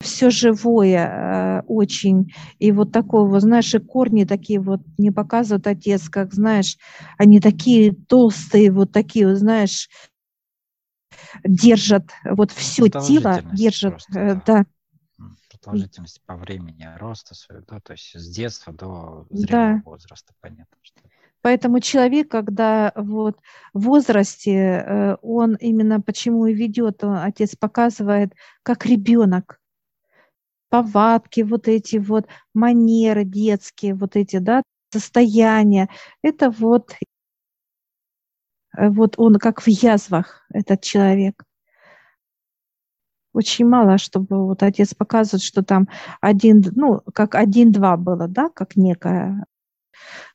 все 0.00 0.30
живое 0.30 1.06
э, 1.06 1.62
очень. 1.68 2.32
И 2.58 2.72
вот 2.72 2.92
такого, 2.92 3.38
знаешь, 3.40 3.72
и 3.74 3.78
корни 3.78 4.24
такие 4.24 4.60
вот 4.60 4.80
не 4.98 5.10
показывают 5.10 5.66
отец, 5.66 6.08
как, 6.08 6.34
знаешь, 6.34 6.76
они 7.18 7.40
такие 7.40 7.94
толстые, 7.94 8.72
вот 8.72 8.90
такие, 8.92 9.28
вот, 9.28 9.36
знаешь, 9.36 9.88
держат, 11.44 12.10
вот 12.24 12.50
все 12.50 12.88
тело 12.88 13.42
держат, 13.52 13.92
просто, 13.92 14.18
э, 14.18 14.34
да. 14.34 14.42
да. 14.46 14.64
Продолжительность 15.62 16.22
по 16.26 16.36
времени 16.36 16.88
роста 16.98 17.34
своего, 17.34 17.64
да, 17.68 17.80
то 17.80 17.92
есть 17.92 18.14
с 18.14 18.28
детства 18.28 18.72
до 18.72 19.26
зрелого 19.30 19.76
да. 19.76 19.82
возраста, 19.84 20.34
понятно, 20.40 20.76
что 20.82 21.00
Поэтому 21.42 21.80
человек, 21.80 22.30
когда 22.30 22.92
вот 22.94 23.38
в 23.74 23.80
возрасте, 23.80 24.52
э, 24.52 25.16
он 25.22 25.56
именно 25.56 26.00
почему 26.00 26.46
и 26.46 26.54
ведет, 26.54 27.02
отец 27.02 27.56
показывает, 27.56 28.32
как 28.62 28.86
ребенок, 28.86 29.58
повадки, 30.68 31.42
вот 31.42 31.68
эти 31.68 31.96
вот 31.96 32.26
манеры 32.54 33.24
детские, 33.24 33.94
вот 33.94 34.16
эти, 34.16 34.38
да, 34.38 34.62
состояния. 34.92 35.88
Это 36.22 36.50
вот, 36.50 36.94
э, 38.76 38.88
вот 38.88 39.14
он 39.18 39.36
как 39.36 39.60
в 39.60 39.68
язвах, 39.68 40.46
этот 40.50 40.80
человек. 40.82 41.44
Очень 43.32 43.66
мало, 43.66 43.98
чтобы 43.98 44.46
вот 44.46 44.62
отец 44.62 44.94
показывает, 44.94 45.42
что 45.42 45.62
там 45.62 45.88
один, 46.20 46.62
ну, 46.74 47.00
как 47.14 47.34
один-два 47.34 47.96
было, 47.96 48.28
да, 48.28 48.50
как 48.50 48.76
некая. 48.76 49.46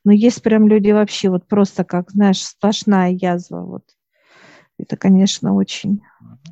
Но 0.04 0.12
есть 0.12 0.42
прям 0.42 0.68
люди 0.68 0.90
вообще 0.90 1.30
вот 1.30 1.46
просто 1.46 1.84
как, 1.84 2.10
знаешь, 2.10 2.42
сплошная 2.42 3.10
язва, 3.10 3.62
вот. 3.62 3.84
Это, 4.78 4.96
конечно, 4.96 5.54
очень... 5.54 6.02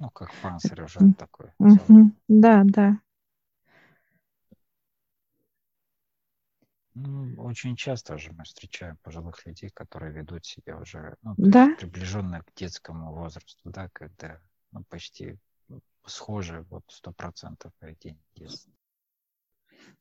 Ну, 0.00 0.10
как 0.10 0.32
панцирь 0.42 0.82
уже 0.82 1.00
такой. 1.14 1.50
Да, 2.28 2.62
да. 2.64 2.98
Ну, 6.98 7.34
очень 7.42 7.76
часто 7.76 8.16
же 8.16 8.32
мы 8.32 8.44
встречаем 8.44 8.96
пожилых 9.02 9.44
людей, 9.44 9.68
которые 9.68 10.12
ведут 10.12 10.46
себя 10.46 10.78
уже 10.78 11.16
ну, 11.20 11.34
да. 11.36 11.74
приближенно 11.78 12.40
к 12.40 12.54
детскому 12.56 13.12
возрасту, 13.12 13.68
да, 13.68 13.90
когда 13.92 14.40
ну, 14.72 14.82
почти 14.88 15.38
схожи 16.06 16.64
вот 16.70 16.84
сто 16.88 17.12
процентов 17.12 17.72
поведения 17.78 18.22
детства. 18.34 18.72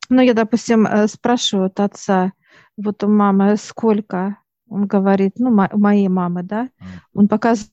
Ну, 0.09 0.21
я, 0.21 0.33
допустим, 0.33 0.85
э, 0.85 1.07
спрашиваю 1.07 1.67
от 1.67 1.79
отца, 1.79 2.33
вот 2.77 3.03
у 3.03 3.07
мамы 3.07 3.57
сколько? 3.57 4.37
Он 4.67 4.87
говорит, 4.87 5.39
ну, 5.39 5.49
у 5.49 5.77
моей 5.79 6.07
мамы, 6.07 6.43
да? 6.43 6.65
Mm. 6.65 6.69
Он 7.13 7.27
показывает 7.27 7.71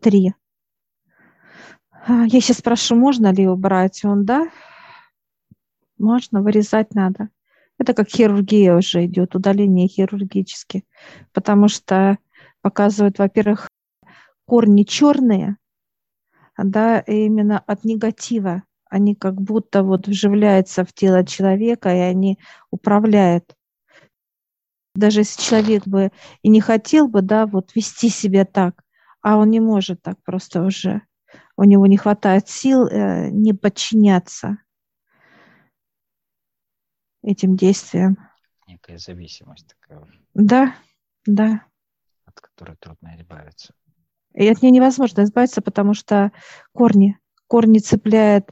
три. 0.00 0.34
А, 1.90 2.24
я 2.24 2.40
сейчас 2.40 2.58
спрошу, 2.58 2.96
можно 2.96 3.32
ли 3.32 3.46
убрать? 3.46 4.04
Он, 4.04 4.24
да? 4.24 4.48
Можно, 5.98 6.42
вырезать 6.42 6.94
надо. 6.94 7.30
Это 7.78 7.94
как 7.94 8.08
хирургия 8.08 8.74
уже 8.74 9.06
идет, 9.06 9.34
удаление 9.34 9.88
хирургически, 9.88 10.84
потому 11.32 11.68
что 11.68 12.18
показывают, 12.60 13.18
во-первых, 13.18 13.68
корни 14.46 14.82
черные, 14.82 15.56
да, 16.64 17.00
именно 17.00 17.58
от 17.58 17.84
негатива. 17.84 18.64
Они 18.90 19.14
как 19.14 19.40
будто 19.40 19.82
вот 19.82 20.08
вживляются 20.08 20.84
в 20.84 20.92
тело 20.92 21.24
человека, 21.24 21.90
и 21.90 21.98
они 21.98 22.38
управляют. 22.70 23.54
Даже 24.94 25.20
если 25.20 25.40
человек 25.40 25.86
бы 25.86 26.10
и 26.42 26.48
не 26.48 26.60
хотел 26.60 27.08
бы, 27.08 27.22
да, 27.22 27.46
вот 27.46 27.74
вести 27.74 28.08
себя 28.08 28.44
так, 28.44 28.82
а 29.20 29.36
он 29.36 29.50
не 29.50 29.60
может 29.60 30.02
так 30.02 30.20
просто 30.22 30.62
уже. 30.62 31.02
У 31.56 31.64
него 31.64 31.86
не 31.86 31.96
хватает 31.96 32.48
сил 32.48 32.86
э, 32.86 33.30
не 33.30 33.52
подчиняться 33.52 34.58
этим 37.22 37.56
действиям. 37.56 38.16
Некая 38.66 38.98
зависимость 38.98 39.68
такая. 39.68 40.06
Да, 40.34 40.74
да. 41.26 41.64
От 42.24 42.40
которой 42.40 42.76
трудно 42.76 43.16
избавиться. 43.16 43.74
И 44.34 44.46
от 44.48 44.62
нее 44.62 44.70
невозможно 44.70 45.22
избавиться, 45.22 45.60
потому 45.62 45.94
что 45.94 46.32
корни, 46.72 47.18
корни 47.46 47.78
цепляют 47.78 48.50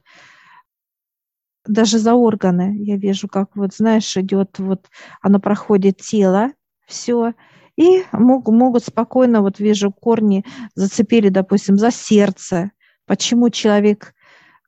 даже 1.67 1.99
за 1.99 2.15
органы. 2.15 2.77
Я 2.79 2.97
вижу, 2.97 3.29
как 3.29 3.55
вот, 3.57 3.75
знаешь, 3.75 4.17
идет 4.17 4.59
вот, 4.59 4.89
оно 5.21 5.41
проходит 5.41 5.99
тело, 5.99 6.53
все, 6.87 7.35
и 7.77 8.05
мог, 8.13 8.49
могут 8.49 8.85
спокойно, 8.85 9.43
вот 9.43 9.59
вижу, 9.59 9.93
корни 9.93 10.45
зацепили, 10.75 11.29
допустим, 11.29 11.77
за 11.77 11.91
сердце. 11.91 12.71
Почему 13.05 13.51
человек, 13.51 14.15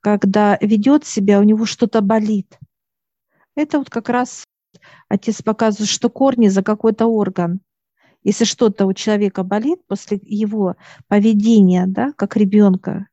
когда 0.01 0.57
ведет 0.61 1.05
себя, 1.05 1.39
у 1.39 1.43
него 1.43 1.65
что-то 1.65 2.01
болит? 2.01 2.57
Это 3.55 3.79
вот 3.79 3.89
как 3.89 4.09
раз 4.09 4.43
отец 5.09 5.41
показывает, 5.41 5.89
что 5.89 6.09
корни 6.09 6.47
за 6.49 6.63
какой-то 6.63 7.07
орган. 7.07 7.61
Если 8.23 8.43
что-то 8.43 8.85
у 8.85 8.93
человека 8.93 9.43
болит 9.43 9.85
после 9.87 10.19
его 10.21 10.75
поведения, 11.07 11.85
да, 11.87 12.11
как 12.17 12.35
ребенка, 12.35 13.07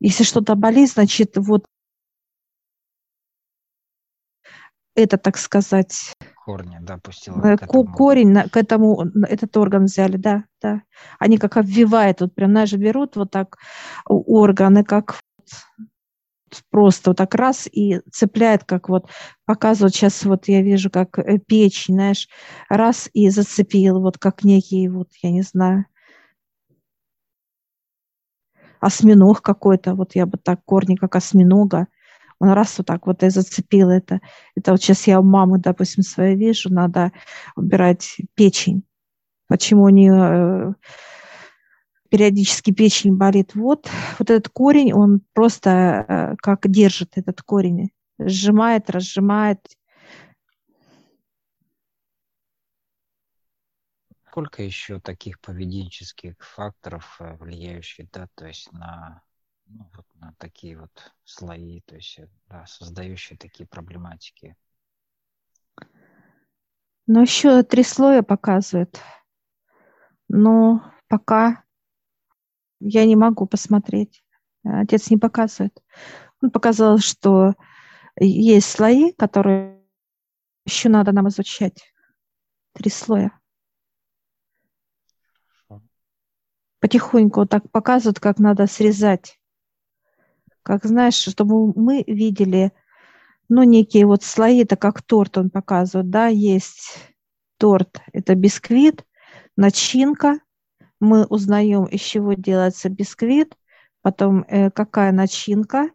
если 0.00 0.24
что-то 0.24 0.54
болит, 0.54 0.90
значит, 0.90 1.36
вот 1.36 1.66
это, 4.94 5.18
так 5.18 5.36
сказать, 5.36 6.14
корни, 6.44 6.78
да, 6.80 6.98
пустила 6.98 7.36
э, 7.42 7.56
к 7.56 7.62
этому. 7.64 7.92
корень 7.92 8.48
к 8.48 8.56
этому, 8.56 9.06
этот 9.26 9.56
орган 9.56 9.84
взяли, 9.84 10.16
да, 10.16 10.44
да. 10.60 10.82
Они 11.18 11.38
как 11.38 11.56
обвивают, 11.56 12.20
вот 12.20 12.34
прям, 12.34 12.50
знаешь, 12.50 12.72
берут 12.72 13.16
вот 13.16 13.30
так 13.30 13.58
органы, 14.06 14.84
как 14.84 15.20
просто 16.70 17.10
вот 17.10 17.16
так 17.18 17.34
раз 17.34 17.66
и 17.70 18.00
цепляет, 18.12 18.64
как 18.64 18.88
вот 18.88 19.08
показывают 19.46 19.94
сейчас, 19.94 20.24
вот 20.24 20.48
я 20.48 20.62
вижу, 20.62 20.90
как 20.90 21.18
э, 21.18 21.38
печень, 21.38 21.94
знаешь, 21.94 22.28
раз 22.68 23.08
и 23.12 23.28
зацепил, 23.28 24.00
вот 24.00 24.18
как 24.18 24.44
некий, 24.44 24.88
вот 24.88 25.08
я 25.22 25.30
не 25.30 25.42
знаю, 25.42 25.86
осьминог 28.80 29.40
какой-то, 29.42 29.94
вот 29.94 30.14
я 30.14 30.26
бы 30.26 30.38
так, 30.38 30.64
корни 30.64 30.96
как 30.96 31.16
осьминога, 31.16 31.88
он 32.38 32.50
раз 32.50 32.76
вот 32.78 32.86
так 32.86 33.06
вот 33.06 33.22
и 33.22 33.30
зацепил 33.30 33.90
это. 33.90 34.20
Это 34.54 34.72
вот 34.72 34.82
сейчас 34.82 35.06
я 35.06 35.20
у 35.20 35.22
мамы, 35.22 35.58
допустим, 35.58 36.02
своей 36.02 36.36
вижу, 36.36 36.72
надо 36.72 37.12
убирать 37.56 38.16
печень. 38.34 38.84
почему 39.48 39.84
у 39.84 39.88
нее 39.88 40.74
периодически 42.14 42.70
печень 42.70 43.16
болит. 43.16 43.56
Вот, 43.56 43.90
вот 44.20 44.30
этот 44.30 44.48
корень, 44.48 44.92
он 44.92 45.20
просто 45.32 46.36
как 46.40 46.70
держит 46.70 47.18
этот 47.18 47.42
корень, 47.42 47.90
сжимает, 48.20 48.88
разжимает, 48.88 49.58
сколько 54.34 54.62
еще 54.62 55.00
таких 55.00 55.40
поведенческих 55.40 56.34
факторов, 56.38 57.16
э, 57.18 57.36
влияющих, 57.36 58.08
да, 58.12 58.28
то 58.36 58.46
есть 58.46 58.70
на, 58.70 59.22
ну, 59.66 59.90
вот 59.92 60.06
на 60.14 60.34
такие 60.38 60.78
вот 60.78 61.12
слои, 61.24 61.80
то 61.82 61.96
есть, 61.96 62.20
э, 62.20 62.28
да, 62.48 62.64
создающие 62.66 63.36
такие 63.36 63.66
проблематики? 63.66 64.56
Ну, 67.08 67.22
еще 67.22 67.64
три 67.64 67.82
слоя 67.82 68.22
показывают. 68.22 69.00
Но 70.28 70.92
пока 71.08 71.64
я 72.80 73.04
не 73.04 73.16
могу 73.16 73.46
посмотреть. 73.46 74.24
Отец 74.64 75.10
не 75.10 75.16
показывает. 75.16 75.82
Он 76.42 76.50
показал, 76.50 76.98
что 76.98 77.54
есть 78.18 78.70
слои, 78.70 79.12
которые 79.12 79.82
еще 80.64 80.88
надо 80.88 81.12
нам 81.12 81.28
изучать. 81.28 81.92
Три 82.72 82.90
слоя. 82.90 83.38
потихоньку 86.84 87.46
так 87.46 87.70
показывают, 87.70 88.20
как 88.20 88.38
надо 88.38 88.66
срезать. 88.66 89.40
Как, 90.62 90.84
знаешь, 90.84 91.14
чтобы 91.14 91.72
мы 91.72 92.04
видели, 92.06 92.72
ну, 93.48 93.62
некие 93.62 94.04
вот 94.04 94.22
слои, 94.22 94.64
это 94.64 94.76
как 94.76 95.00
торт 95.00 95.38
он 95.38 95.48
показывает, 95.48 96.10
да, 96.10 96.26
есть 96.26 96.98
торт, 97.56 98.02
это 98.12 98.34
бисквит, 98.34 99.06
начинка, 99.56 100.40
мы 101.04 101.24
узнаем, 101.26 101.84
из 101.84 102.00
чего 102.00 102.32
делается 102.34 102.88
бисквит, 102.88 103.54
потом 104.02 104.44
э, 104.48 104.70
какая 104.70 105.12
начинка, 105.12 105.90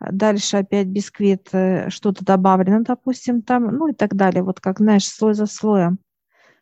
дальше 0.00 0.58
опять 0.58 0.88
бисквит, 0.88 1.48
э, 1.52 1.90
что-то 1.90 2.24
добавлено, 2.24 2.80
допустим, 2.82 3.42
там, 3.42 3.66
ну 3.66 3.88
и 3.88 3.94
так 3.94 4.14
далее, 4.14 4.42
вот 4.42 4.60
как, 4.60 4.78
знаешь, 4.78 5.06
слой 5.08 5.34
за 5.34 5.46
слоем, 5.46 5.98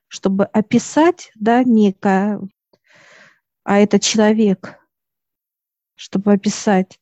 чтобы 0.08 0.44
описать, 0.44 1.32
да, 1.34 1.64
некое 1.64 2.40
а 3.64 3.78
это 3.78 3.98
человек. 4.00 4.78
Чтобы 5.94 6.32
описать 6.32 6.98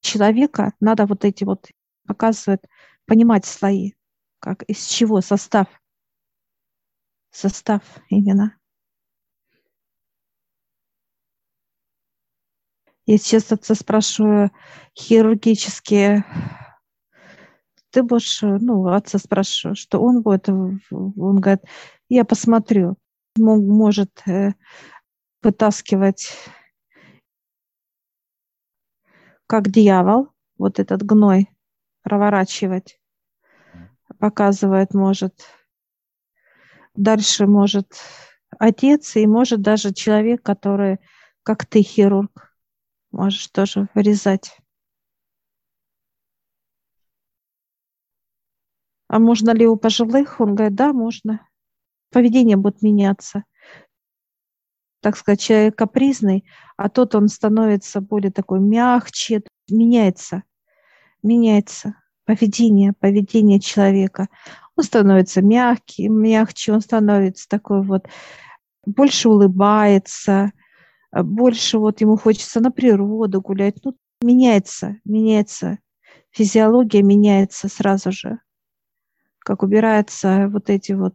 человека, 0.00 0.72
надо 0.80 1.06
вот 1.06 1.24
эти 1.24 1.44
вот, 1.44 1.68
показывают, 2.06 2.64
понимать 3.06 3.44
слои, 3.44 3.94
как 4.38 4.62
из 4.64 4.86
чего 4.86 5.20
состав. 5.20 5.66
Состав 7.30 7.82
именно. 8.08 8.59
Я 13.10 13.18
сейчас 13.18 13.50
отца 13.50 13.74
спрашиваю 13.74 14.52
хирургические 14.96 16.24
ты 17.90 18.04
будешь, 18.04 18.40
ну, 18.40 18.86
отца 18.86 19.18
спрашиваю, 19.18 19.74
что 19.74 20.00
он 20.00 20.22
будет, 20.22 20.48
он 20.48 21.40
говорит, 21.40 21.64
я 22.08 22.24
посмотрю, 22.24 22.98
может 23.36 24.22
э, 24.28 24.52
вытаскивать 25.42 26.30
как 29.48 29.70
дьявол, 29.70 30.28
вот 30.56 30.78
этот 30.78 31.02
гной, 31.02 31.50
проворачивать, 32.02 33.00
показывает, 34.20 34.94
может. 34.94 35.34
Дальше 36.94 37.48
может 37.48 37.92
отец 38.60 39.16
и 39.16 39.26
может 39.26 39.62
даже 39.62 39.92
человек, 39.92 40.44
который, 40.44 41.00
как 41.42 41.66
ты, 41.66 41.82
хирург, 41.82 42.49
можешь 43.10 43.48
тоже 43.48 43.88
вырезать. 43.94 44.56
А 49.08 49.18
можно 49.18 49.50
ли 49.50 49.66
у 49.66 49.76
пожилых? 49.76 50.40
Он 50.40 50.54
говорит, 50.54 50.76
да, 50.76 50.92
можно. 50.92 51.46
Поведение 52.10 52.56
будет 52.56 52.82
меняться 52.82 53.44
так 55.00 55.16
сказать, 55.16 55.40
человек 55.40 55.76
капризный, 55.76 56.44
а 56.76 56.88
тот 56.88 57.14
он 57.14 57.28
становится 57.28 58.00
более 58.00 58.30
такой 58.30 58.60
мягче, 58.60 59.42
меняется, 59.68 60.42
меняется 61.22 61.94
поведение, 62.24 62.92
поведение 62.92 63.60
человека. 63.60 64.28
Он 64.76 64.84
становится 64.84 65.42
мягким, 65.42 66.20
мягче, 66.20 66.72
он 66.72 66.80
становится 66.80 67.48
такой 67.48 67.82
вот, 67.82 68.06
больше 68.86 69.28
улыбается, 69.28 70.52
больше 71.12 71.78
вот 71.78 72.00
ему 72.00 72.16
хочется 72.16 72.60
на 72.60 72.70
природу 72.70 73.40
гулять. 73.40 73.76
Ну, 73.84 73.96
меняется, 74.22 74.96
меняется, 75.04 75.78
физиология 76.30 77.02
меняется 77.02 77.68
сразу 77.68 78.12
же, 78.12 78.40
как 79.40 79.62
убираются 79.62 80.48
вот 80.48 80.70
эти 80.70 80.92
вот 80.92 81.14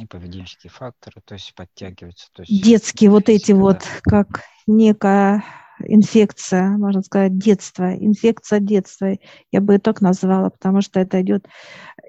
и 0.00 0.06
поведенческие 0.06 0.70
факторы, 0.70 1.20
то 1.24 1.34
есть 1.34 1.54
подтягиваются. 1.54 2.28
То 2.32 2.42
есть 2.42 2.62
Детские 2.62 3.10
вот 3.10 3.28
эти 3.28 3.52
вот, 3.52 3.84
как 4.02 4.42
некая 4.66 5.44
инфекция, 5.80 6.76
можно 6.76 7.02
сказать, 7.02 7.38
детство, 7.38 7.94
инфекция 7.94 8.60
детства, 8.60 9.16
я 9.50 9.60
бы 9.60 9.76
и 9.76 9.78
так 9.78 10.00
назвала, 10.00 10.50
потому 10.50 10.80
что 10.80 11.00
это 11.00 11.20
идет 11.22 11.46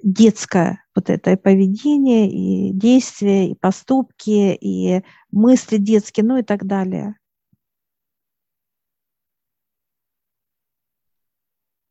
детское 0.04 0.84
вот 0.96 1.10
это 1.10 1.32
и 1.32 1.36
поведение, 1.36 2.30
и 2.30 2.72
действия, 2.74 3.50
и 3.50 3.56
поступки, 3.56 4.56
и 4.56 5.04
мысли 5.32 5.78
детские, 5.78 6.26
ну 6.26 6.38
и 6.38 6.44
так 6.44 6.66
далее. 6.66 7.16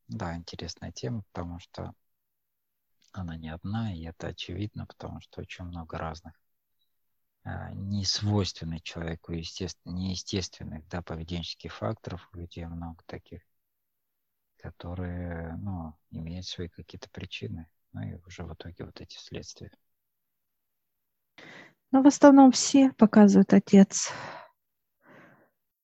Да, 0.09 0.37
интересная 0.37 0.93
тема, 0.93 1.23
потому 1.33 1.59
что 1.59 1.95
она 3.13 3.37
не 3.37 3.49
одна, 3.49 3.95
и 3.95 4.03
это 4.05 4.29
очевидно, 4.29 4.87
потому 4.87 5.21
что 5.21 5.41
очень 5.41 5.65
много 5.65 5.99
разных 5.99 6.35
не 7.45 8.05
свойственных 8.05 8.83
человеку, 8.83 9.33
естественно, 9.33 9.95
неестественных 9.95 10.87
да, 10.89 11.03
поведенческих 11.03 11.75
факторов 11.75 12.29
у 12.33 12.39
людей 12.39 12.67
много 12.67 13.03
таких, 13.07 13.43
которые 14.59 15.57
ну, 15.57 15.95
имеют 16.11 16.47
свои 16.47 16.69
какие-то 16.69 17.11
причины, 17.11 17.69
ну 17.93 18.03
и 18.03 18.15
уже 18.27 18.45
в 18.45 18.55
итоге 18.55 18.85
вот 18.85 19.01
эти 19.01 19.17
следствия. 19.17 19.73
Но 21.91 22.03
в 22.03 22.07
основном 22.07 22.53
все 22.53 22.93
показывают 22.93 23.53
отец. 23.53 24.13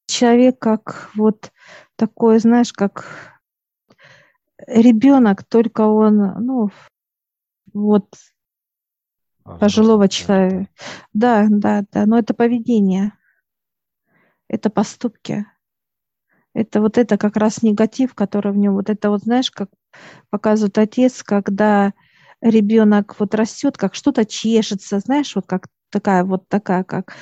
Человек 0.06 0.58
как 0.58 1.10
вот 1.14 1.52
такой, 1.96 2.38
знаешь, 2.38 2.72
как 2.72 3.38
ребенок, 4.66 5.44
только 5.44 5.82
он, 5.82 6.16
ну, 6.44 6.70
вот 7.74 8.14
а, 8.14 8.37
пожилого 9.58 10.08
человека. 10.08 10.68
Да, 11.12 11.46
да, 11.48 11.84
да, 11.92 12.06
но 12.06 12.18
это 12.18 12.34
поведение, 12.34 13.12
это 14.48 14.70
поступки. 14.70 15.46
Это 16.54 16.80
вот 16.80 16.98
это 16.98 17.18
как 17.18 17.36
раз 17.36 17.62
негатив, 17.62 18.14
который 18.14 18.52
в 18.52 18.56
нем, 18.56 18.74
вот 18.74 18.90
это 18.90 19.10
вот, 19.10 19.22
знаешь, 19.22 19.50
как 19.50 19.70
показывает 20.30 20.78
отец, 20.78 21.22
когда 21.22 21.92
ребенок 22.40 23.14
вот 23.18 23.34
растет, 23.34 23.76
как 23.76 23.94
что-то 23.94 24.24
чешется, 24.24 24.98
знаешь, 24.98 25.34
вот 25.34 25.46
как 25.46 25.68
такая 25.90 26.24
вот 26.24 26.48
такая, 26.48 26.84
как 26.84 27.14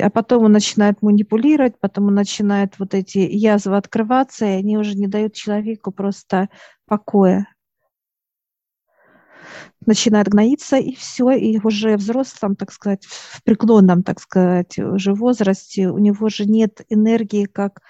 а 0.00 0.10
потом 0.10 0.44
он 0.44 0.52
начинает 0.52 1.02
манипулировать, 1.02 1.78
потом 1.78 2.06
он 2.06 2.14
начинает 2.14 2.78
вот 2.78 2.94
эти 2.94 3.18
язвы 3.18 3.76
открываться, 3.76 4.46
и 4.46 4.50
они 4.50 4.78
уже 4.78 4.94
не 4.94 5.06
дают 5.06 5.34
человеку 5.34 5.92
просто 5.92 6.48
покоя 6.86 7.51
начинает 9.86 10.28
гноиться, 10.28 10.76
и 10.76 10.94
все, 10.94 11.30
и 11.30 11.58
уже 11.62 11.96
взрослом, 11.96 12.56
так 12.56 12.72
сказать, 12.72 13.04
в 13.06 13.42
преклонном, 13.42 14.02
так 14.02 14.20
сказать, 14.20 14.78
уже 14.78 15.14
возрасте 15.14 15.88
у 15.88 15.98
него 15.98 16.28
же 16.28 16.46
нет 16.46 16.84
энергии, 16.88 17.44
как 17.44 17.80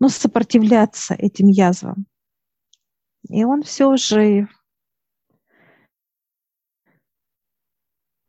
ну, 0.00 0.08
сопротивляться 0.08 1.14
этим 1.14 1.48
язвам. 1.48 2.06
И 3.28 3.44
он 3.44 3.62
все 3.62 3.86
уже... 3.86 4.48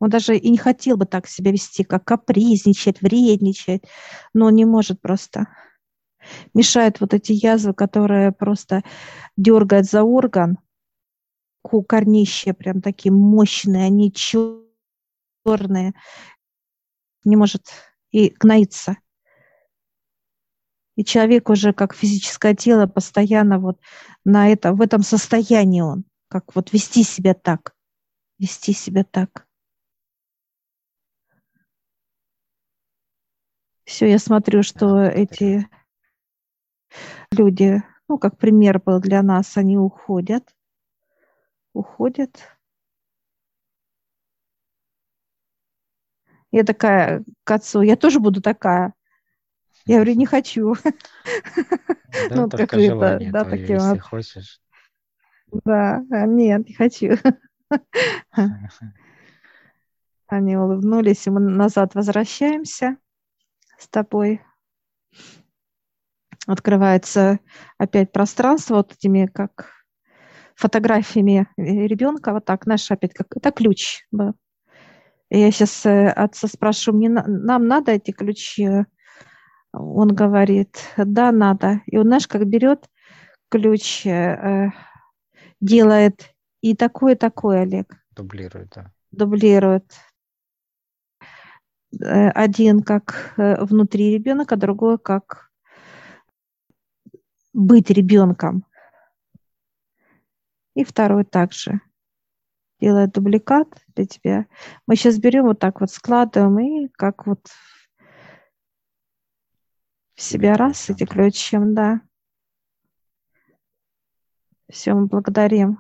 Он 0.01 0.09
даже 0.09 0.37
и 0.37 0.49
не 0.49 0.57
хотел 0.57 0.95
бы 0.95 1.05
так 1.05 1.27
себя 1.27 1.51
вести, 1.51 1.83
как 1.83 2.05
капризничать, 2.05 3.01
вредничать, 3.01 3.83
но 4.33 4.45
он 4.45 4.55
не 4.55 4.63
может 4.63 5.01
просто. 5.01 5.47
Мешает 6.53 7.01
вот 7.01 7.13
эти 7.13 7.33
язвы, 7.33 7.73
которые 7.73 8.31
просто 8.31 8.83
дергают 9.35 9.89
за 9.89 10.03
орган– 10.03 10.57
корнища 11.63 12.53
прям 12.53 12.81
такие 12.81 13.11
мощные, 13.11 13.85
они 13.85 14.11
черные, 14.13 15.93
не 17.23 17.35
может 17.35 17.67
и 18.11 18.29
гноиться. 18.39 18.97
И 20.95 21.05
человек 21.05 21.49
уже 21.49 21.71
как 21.71 21.95
физическое 21.95 22.55
тело 22.55 22.85
постоянно 22.87 23.59
вот 23.59 23.79
на 24.25 24.49
это, 24.49 24.73
в 24.73 24.81
этом 24.81 25.01
состоянии 25.01 25.81
он, 25.81 26.03
как 26.27 26.55
вот 26.55 26.73
вести 26.73 27.03
себя 27.03 27.33
так. 27.33 27.73
вести 28.37 28.73
себя 28.73 29.03
так. 29.03 29.47
Все, 33.83 34.07
я 34.07 34.19
смотрю, 34.19 34.63
что 34.63 35.01
эти 35.01 35.67
люди, 37.31 37.81
ну, 38.07 38.17
как 38.17 38.37
пример 38.37 38.81
был 38.81 38.99
для 38.99 39.21
нас, 39.23 39.57
они 39.57 39.77
уходят, 39.77 40.55
уходят. 41.73 42.39
Я 46.51 46.63
такая 46.63 47.23
к 47.43 47.51
отцу, 47.51 47.81
я 47.81 47.95
тоже 47.95 48.19
буду 48.19 48.41
такая. 48.41 48.93
Я 49.85 49.95
говорю, 49.97 50.15
не 50.15 50.25
хочу. 50.25 50.75
Да, 52.29 52.35
ну, 52.35 52.49
только 52.49 52.67
как 52.67 52.79
желание 52.79 53.29
это, 53.29 53.39
да, 53.39 53.43
твое, 53.45 53.61
таким 53.61 53.77
если 53.77 53.97
хочешь. 53.99 54.61
Да, 55.63 56.03
а, 56.11 56.25
нет, 56.25 56.67
не 56.67 56.73
хочу. 56.73 57.17
Они 60.27 60.57
улыбнулись, 60.57 61.25
и 61.25 61.29
мы 61.29 61.39
назад 61.39 61.95
возвращаемся 61.95 62.97
с 63.77 63.87
тобой. 63.87 64.41
Открывается 66.45 67.39
опять 67.77 68.11
пространство 68.11 68.75
вот 68.77 68.93
этими 68.93 69.27
как 69.27 69.78
фотографиями 70.59 71.47
ребенка, 71.57 72.33
вот 72.33 72.45
так, 72.45 72.65
наш 72.65 72.91
опять 72.91 73.13
как 73.13 73.27
это 73.35 73.51
ключ. 73.51 74.05
Я 75.29 75.51
сейчас 75.51 75.85
э, 75.85 76.09
отца 76.09 76.47
спрашиваю, 76.47 76.97
мне, 76.97 77.09
нам 77.09 77.67
надо 77.67 77.91
эти 77.91 78.11
ключи? 78.11 78.67
Он 79.71 80.07
говорит, 80.09 80.75
да, 80.97 81.31
надо. 81.31 81.81
И 81.85 81.97
он, 81.97 82.07
знаешь, 82.07 82.27
как 82.27 82.45
берет 82.45 82.89
ключ, 83.49 84.05
э, 84.05 84.71
делает 85.61 86.33
и 86.61 86.75
такое, 86.75 87.13
и 87.13 87.17
такое, 87.17 87.61
Олег. 87.61 87.95
Дублирует, 88.15 88.71
да. 88.75 88.91
Дублирует. 89.11 89.93
Э, 92.01 92.29
один 92.31 92.81
как 92.81 93.33
э, 93.37 93.63
внутри 93.63 94.13
ребенка, 94.13 94.55
другой 94.55 94.97
как 94.97 95.51
быть 97.53 97.89
ребенком. 97.91 98.65
И 100.79 100.85
второй 100.85 101.25
также 101.25 101.81
делает 102.79 103.11
дубликат 103.11 103.67
для 103.97 104.05
тебя. 104.05 104.45
Мы 104.87 104.95
сейчас 104.95 105.17
берем 105.17 105.43
вот 105.43 105.59
так 105.59 105.81
вот, 105.81 105.91
складываем 105.91 106.57
и 106.59 106.87
как 106.87 107.27
вот 107.27 107.49
в 110.15 110.21
себя 110.21 110.55
раз 110.55 110.89
эти 110.89 111.05
ключем, 111.05 111.75
да. 111.75 111.99
Все, 114.69 114.93
мы 114.93 115.07
благодарим 115.07 115.79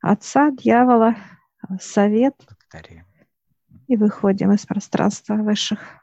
Отца, 0.00 0.50
дьявола, 0.50 1.14
совет. 1.80 2.34
Благодарим. 2.44 3.06
И 3.86 3.96
выходим 3.96 4.50
из 4.50 4.66
пространства 4.66 5.36
высших. 5.36 5.97